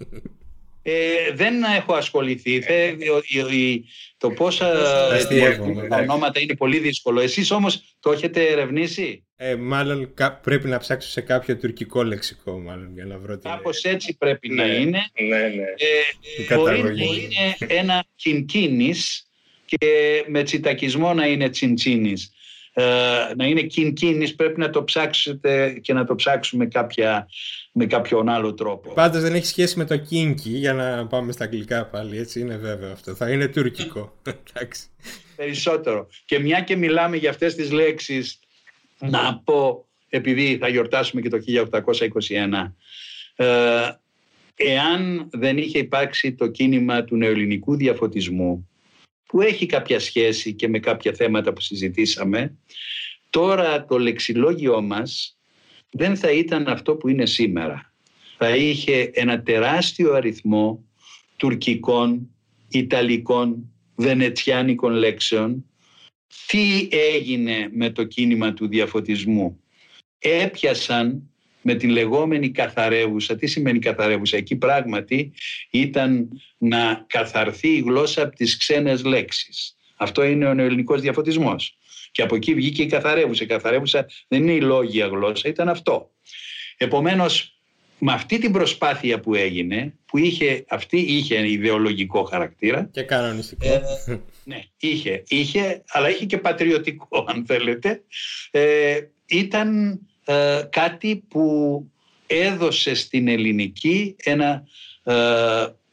Ε, 0.89 1.32
δεν 1.34 1.63
έχω 1.63 1.93
ασχοληθεί. 1.93 2.62
Θε, 2.62 2.86
η- 2.88 3.58
η- 3.58 3.86
το 4.17 4.30
πόσα 4.32 4.71
Αστείευομαι, 5.13 5.88
τα 5.88 5.97
ονόματα 5.97 6.39
είναι 6.39 6.56
πολύ 6.56 6.80
δύσκολο. 6.80 7.19
Εσείς 7.19 7.52
όμως 7.52 7.95
το 8.00 8.12
έχετε 8.12 8.43
ερευνήσει; 8.47 9.23
Ε, 9.36 9.56
μάλλον 9.56 10.13
κα- 10.13 10.34
πρέπει 10.34 10.67
να 10.67 10.78
ψάξω 10.78 11.10
σε 11.10 11.21
κάποιο 11.21 11.58
τουρκικό 11.58 12.04
λεξικό, 12.04 12.60
μάλλον, 12.60 12.93
για 12.93 13.06
να 13.06 13.17
βρω 13.17 13.38
την... 13.38 13.50
Κάπως 13.50 13.82
έτσι 13.84 14.15
πρέπει 14.17 14.50
να 14.50 14.65
είναι. 14.65 15.00
Ναι, 15.28 15.38
ναι. 15.38 15.63
Ε, 15.78 16.45
την 16.45 16.56
μπορεί 16.58 16.78
να 16.82 16.88
καταγωγή. 16.88 17.30
είναι 17.32 17.73
ένα 17.80 18.06
κινκίνης 18.15 19.28
και 19.65 20.23
με 20.28 20.43
τσιτακισμό 20.43 21.13
να 21.13 21.28
είναι 21.28 21.50
τσιντσίνης. 21.50 22.32
Ε, 22.79 23.33
να 23.35 23.45
είναι 23.45 23.61
κινκίνης 23.61 24.35
πρέπει 24.35 24.59
να 24.59 24.69
το 24.69 24.83
ψάξετε 24.83 25.79
και 25.81 25.93
να 25.93 26.05
το 26.05 26.15
ψάξουμε 26.15 26.65
κάποια, 26.65 27.27
με 27.71 27.85
κάποιον 27.85 28.29
άλλο 28.29 28.53
τρόπο. 28.53 28.93
Πάντως 28.93 29.21
δεν 29.21 29.33
έχει 29.33 29.45
σχέση 29.45 29.77
με 29.77 29.85
το 29.85 29.97
κίνκι, 29.97 30.49
για 30.49 30.73
να 30.73 31.07
πάμε 31.07 31.31
στα 31.31 31.43
αγγλικά 31.43 31.85
πάλι, 31.85 32.17
έτσι 32.17 32.39
είναι 32.39 32.57
βέβαιο 32.57 32.91
αυτό. 32.91 33.15
Θα 33.15 33.31
είναι 33.31 33.47
τουρκικό. 33.47 34.13
Εντάξει. 34.53 34.83
Περισσότερο. 35.35 36.07
Και 36.25 36.39
μια 36.39 36.61
και 36.61 36.75
μιλάμε 36.75 37.17
για 37.17 37.29
αυτές 37.29 37.55
τις 37.55 37.71
λέξεις, 37.71 38.39
να 38.99 39.41
πω, 39.43 39.85
επειδή 40.09 40.57
θα 40.57 40.67
γιορτάσουμε 40.67 41.21
και 41.21 41.29
το 41.29 41.37
1821, 41.45 42.73
ε, 43.35 43.45
εάν 44.55 45.29
δεν 45.31 45.57
είχε 45.57 45.77
υπάρξει 45.77 46.33
το 46.33 46.47
κίνημα 46.47 47.03
του 47.03 47.15
νεοελληνικού 47.15 47.75
διαφωτισμού, 47.75 48.69
που 49.27 49.41
έχει 49.41 49.65
κάποια 49.65 49.99
σχέση 49.99 50.53
και 50.53 50.67
με 50.67 50.79
κάποια 50.79 51.13
θέματα 51.13 51.53
που 51.53 51.61
συζητήσαμε, 51.61 52.57
τώρα 53.29 53.85
το 53.85 53.99
λεξιλόγιό 53.99 54.81
μας 54.81 55.37
δεν 55.91 56.15
θα 56.15 56.31
ήταν 56.31 56.67
αυτό 56.67 56.95
που 56.95 57.07
είναι 57.07 57.25
σήμερα. 57.25 57.93
Θα 58.37 58.55
είχε 58.55 59.11
ένα 59.13 59.41
τεράστιο 59.41 60.13
αριθμό 60.13 60.83
τουρκικών, 61.35 62.29
ιταλικών, 62.69 63.71
βενετσιάνικων 63.95 64.93
λέξεων. 64.93 65.65
Τι 66.47 66.87
έγινε 66.91 67.69
με 67.71 67.89
το 67.89 68.03
κίνημα 68.03 68.53
του 68.53 68.67
διαφωτισμού; 68.67 69.61
Έπιασαν 70.19 71.29
με 71.69 71.75
την 71.75 71.89
λεγόμενη 71.89 72.51
καθαρεύουσα. 72.51 73.36
Τι 73.36 73.47
σημαίνει 73.47 73.80
καθαρεύουσα; 73.80 74.38
Εκεί 74.38 74.56
πράγματι 74.56 75.34
ήταν 75.69 76.30
να 76.58 77.06
καθαρθεί 77.08 77.67
η 77.67 77.80
γλώσσα 77.80 78.21
από 78.21 78.36
τις 78.36 78.58
ξένες 78.58 79.03
λέξεις. 79.03 79.75
Αυτό 79.97 80.23
είναι 80.23 80.45
ο 80.45 80.53
νεοελληνικός 80.53 81.01
διαφωτισμός. 81.01 81.77
Και 82.12 82.21
από 82.21 82.36
εκεί 82.36 82.53
βγήκε 82.53 82.82
η 82.82 82.86
καθαρεύουσα. 82.86 83.43
Η 83.43 83.47
καθαρεύουσα 83.47 84.06
δεν 84.27 84.41
είναι 84.41 84.51
η 84.51 84.62
λόγια 84.62 85.08
γλώσσα, 85.08 85.49
ήταν 85.49 85.69
αυτό. 85.69 86.12
Επομένως, 86.77 87.60
με 87.99 88.13
αυτή 88.13 88.38
την 88.38 88.51
προσπάθεια 88.51 89.19
που 89.19 89.36
έγινε, 89.36 89.93
που 90.06 90.17
είχε, 90.17 90.65
αυτή 90.67 90.97
είχε 90.97 91.49
ιδεολογικό 91.49 92.23
χαρακτήρα, 92.23 92.89
Και 92.91 93.01
κανονιστικό. 93.01 93.67
Ε, 93.67 93.82
ναι, 94.43 94.63
είχε, 94.80 95.23
είχε, 95.27 95.84
αλλά 95.88 96.10
είχε 96.10 96.25
και 96.25 96.38
πατριωτικό 96.38 97.25
αν 97.27 97.45
θέλετε. 97.45 98.03
Ε, 98.51 98.99
ήταν 99.25 99.99
ε, 100.29 100.61
κάτι 100.69 101.23
που 101.27 101.85
έδωσε 102.27 102.93
στην 102.93 103.27
ελληνική 103.27 104.15
ένα 104.23 104.63
ε, 105.03 105.13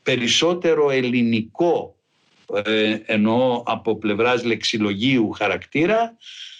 περισσότερο 0.02 0.90
ελληνικό 0.90 1.96
ε, 2.64 2.98
εννοώ 3.06 3.62
από 3.66 3.96
πλευράς 3.96 4.44
λεξιλογίου 4.44 5.30
χαρακτήρα 5.30 6.16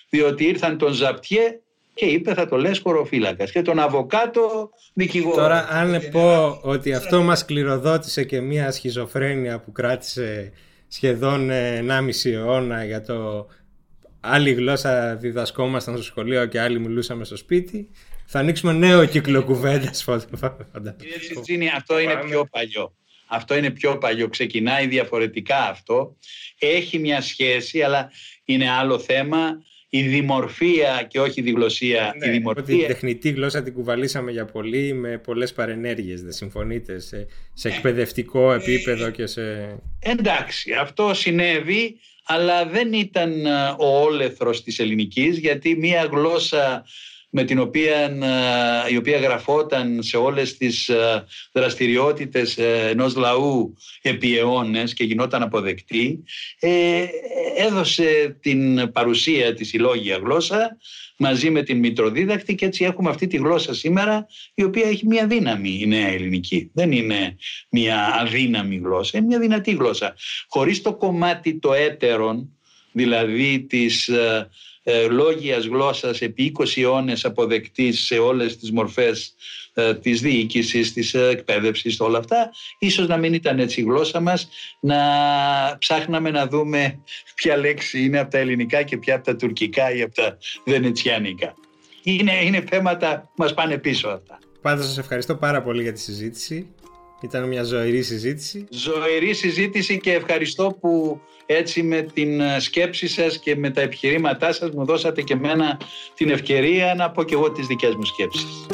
διότι 0.09 0.45
ήρθαν 0.45 0.79
τον 0.79 0.93
Ζαπτιέ 0.93 1.61
και 1.95 2.05
είπε 2.05 2.35
θα 2.35 2.49
το 2.49 2.57
λες 2.57 2.79
χωροφύλακας 2.79 3.51
και 3.51 3.63
τον 3.63 3.79
Αβοκάτο 3.79 4.71
δικηγόρο. 4.93 5.37
Τώρα 5.37 5.69
αν 5.71 6.03
πω 6.11 6.59
ότι 6.63 6.93
αυτό 6.93 7.23
μας 7.23 7.45
κληροδότησε 7.45 8.25
και 8.25 8.41
μια 8.41 8.71
σχιζοφρένεια 8.71 9.61
που 9.61 9.73
κράτησε 9.73 10.53
σχεδόν 10.89 11.51
ε, 11.51 11.85
1,5 12.25 12.31
αιώνα 12.31 12.85
για 12.85 13.03
το 13.03 13.47
άλλη 14.25 14.53
γλώσσα 14.53 15.17
διδασκόμασταν 15.17 15.95
στο 15.95 16.05
σχολείο 16.05 16.47
και 16.47 16.61
άλλοι 16.61 16.81
μιλούσαμε 16.81 17.25
στο 17.25 17.37
σπίτι 17.37 17.89
θα 18.27 18.39
ανοίξουμε 18.39 18.73
νέο 18.73 19.05
κύκλο 19.05 19.45
κουβέντας 19.45 20.03
φαντάζομαι. 20.03 20.97
Κύριε 20.99 21.19
Τσιτσίνη, 21.19 21.69
αυτό 21.69 21.99
είναι 21.99 22.17
πιο 22.29 22.47
παλιό. 22.51 22.95
Αυτό 23.27 23.57
είναι 23.57 23.71
πιο 23.71 23.99
παλιό. 23.99 24.29
Ξεκινάει 24.29 24.87
διαφορετικά 24.87 25.69
αυτό. 25.69 26.17
Έχει 26.59 26.99
μια 26.99 27.21
σχέση, 27.21 27.83
αλλά 27.83 28.11
είναι 28.45 28.71
άλλο 28.71 28.99
θέμα. 28.99 29.63
Η 29.89 30.03
δημορφία 30.03 31.07
και 31.09 31.21
όχι 31.21 31.41
η 31.41 31.43
διγλωσία. 31.43 32.15
Ναι, 32.19 32.27
η 32.27 32.29
Ότι 32.29 32.39
δημορφία 32.39 32.65
την 32.65 32.87
τεχνητή 32.87 33.31
γλώσσα 33.31 33.63
την 33.63 33.73
κουβαλήσαμε 33.73 34.31
για 34.31 34.45
πολύ 34.45 34.93
με 34.93 35.19
πολλές 35.19 35.53
παρενέργειες, 35.53 36.23
δεν 36.23 36.33
συμφωνείτε, 36.33 36.99
σε, 36.99 37.27
σε 37.53 37.69
εκπαιδευτικό 37.69 38.53
επίπεδο 38.53 39.11
και 39.11 39.27
σε... 39.27 39.43
Εντάξει, 39.99 40.73
αυτό 40.73 41.15
συνέβη, 41.15 41.99
αλλά 42.25 42.67
δεν 42.67 42.93
ήταν 42.93 43.47
ε, 43.47 43.75
ο 43.79 44.03
όλεθρος 44.03 44.63
της 44.63 44.79
ελληνικής, 44.79 45.39
γιατί 45.39 45.77
μία 45.77 46.05
γλώσσα 46.05 46.85
με 47.37 47.45
την 47.45 47.59
οποία, 47.59 47.99
ε, 48.01 48.93
η 48.93 48.97
οποία 48.97 49.19
γραφόταν 49.19 50.03
σε 50.03 50.17
όλες 50.17 50.57
τις 50.57 50.89
ε, 50.89 51.25
δραστηριότητες 51.53 52.59
ε, 52.59 52.89
ενός 52.91 53.17
λαού 53.17 53.77
επί 54.03 54.39
αιώνες 54.39 54.95
και 54.95 55.05
γινόταν 55.05 55.43
αποδεκτή, 55.43 56.25
ε, 56.59 57.05
έδωσε 57.57 58.37
την 58.41 58.93
παρουσία 58.93 59.55
της 59.55 59.73
η 59.73 59.79
λόγια 59.79 60.17
γλώσσα 60.17 60.77
μαζί 61.17 61.51
με 61.51 61.63
την 61.63 61.79
μητροδίδακτη 61.79 62.55
και 62.55 62.65
έτσι 62.65 62.85
έχουμε 62.85 63.11
αυτή 63.11 63.27
τη 63.27 63.37
γλώσσα 63.37 63.75
σήμερα 63.75 64.27
η 64.55 64.63
οποία 64.63 64.89
έχει 64.89 65.07
μια 65.07 65.27
δύναμη 65.27 65.79
η 65.81 65.87
νέα 65.87 66.09
ελληνική. 66.09 66.71
Δεν 66.75 66.93
είναι 66.93 67.37
μια 67.71 68.15
αδύναμη 68.21 68.77
γλώσσα, 68.77 69.19
είναι 69.19 69.27
μια 69.27 69.39
δυνατή 69.39 69.71
γλώσσα. 69.71 70.15
Χωρίς 70.49 70.83
το 70.83 70.95
κομμάτι 70.95 71.59
το 71.59 71.73
έτερον, 71.73 72.59
δηλαδή 72.93 73.61
της 73.61 74.11
ε, 74.87 75.01
ε, 75.01 75.09
λόγιας 75.09 75.67
γλώσσας 75.67 76.21
επί 76.21 76.53
20 76.59 76.83
αιώνες 76.83 77.25
αποδεκτής 77.25 78.05
σε 78.05 78.19
όλες 78.19 78.57
τις 78.57 78.73
μορφές 78.73 79.35
ε, 79.75 79.95
της 79.95 80.21
διοίκησης, 80.21 80.93
της 80.93 81.15
ε, 81.15 81.29
εκπαίδευσης, 81.29 82.01
όλα 82.01 82.19
αυτά, 82.19 82.51
ίσως 82.79 83.07
να 83.07 83.17
μην 83.17 83.35
ήταν 83.35 83.59
έτσι 83.59 83.81
η 83.81 83.85
γλώσσα 83.85 84.21
μας, 84.21 84.49
να 84.81 84.97
ψάχναμε 85.79 86.31
να 86.31 86.47
δούμε 86.47 86.99
ποια 87.35 87.57
λέξη 87.57 88.05
είναι 88.05 88.19
από 88.19 88.31
τα 88.31 88.39
ελληνικά 88.39 88.83
και 88.83 88.97
ποια 88.97 89.15
από 89.15 89.25
τα 89.25 89.37
τουρκικά 89.37 89.95
ή 89.95 90.03
από 90.03 90.15
τα 90.15 90.39
βενετσιάνικα. 90.65 91.55
Είναι, 92.03 92.45
είναι 92.45 92.65
θέματα 92.69 93.21
που 93.21 93.43
μας 93.43 93.55
πάνε 93.55 93.79
πίσω 93.79 94.09
αυτά. 94.09 94.39
Πάντως 94.63 94.87
σας 94.87 94.99
ευχαριστώ 94.99 95.35
πάρα 95.35 95.63
πολύ 95.63 95.83
για 95.83 95.93
τη 95.93 96.01
συζήτηση. 96.01 96.67
Ήταν 97.21 97.49
μια 97.49 97.63
ζωηρή 97.63 98.03
συζήτηση. 98.03 98.67
Ζωηρή 98.71 99.35
συζήτηση 99.35 99.99
και 99.99 100.13
ευχαριστώ 100.13 100.77
που 100.81 101.21
έτσι 101.47 101.83
με 101.83 102.03
την 102.03 102.41
ε, 102.41 102.61
σκέψη 102.61 103.09
σας 103.09 103.39
και 103.39 103.57
με 103.57 103.71
τα 103.71 103.81
επιχειρήματά 103.81 104.53
σας 104.53 104.71
μου 104.71 104.85
δώσατε 104.85 105.23
και 105.23 105.37
μένα 105.37 105.81
την 106.15 106.31
ευκαιρία 106.31 106.95
να 106.95 107.11
πω 107.11 107.23
και 107.23 107.35
εγώ 107.35 107.51
τις 107.51 107.67
δικές 107.67 107.95
μου 107.95 108.05
σκέψεις. 108.05 108.67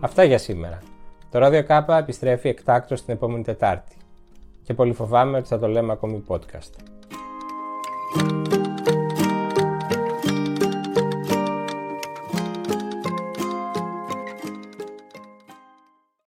Αυτά 0.00 0.24
για 0.24 0.38
σήμερα. 0.38 0.82
Το 1.30 1.38
ράδιο 1.38 1.64
Κάπα 1.64 1.98
επιστρέφει 1.98 2.48
εκτάκτως 2.48 3.04
την 3.04 3.14
επόμενη 3.14 3.44
Τετάρτη 3.44 3.96
και 4.64 4.74
πολύ 4.74 4.92
φοβάμαι 4.92 5.38
ότι 5.38 5.48
θα 5.48 5.58
το 5.58 5.68
λέμε 5.68 5.92
ακόμη 5.92 6.24
podcast. 6.28 6.70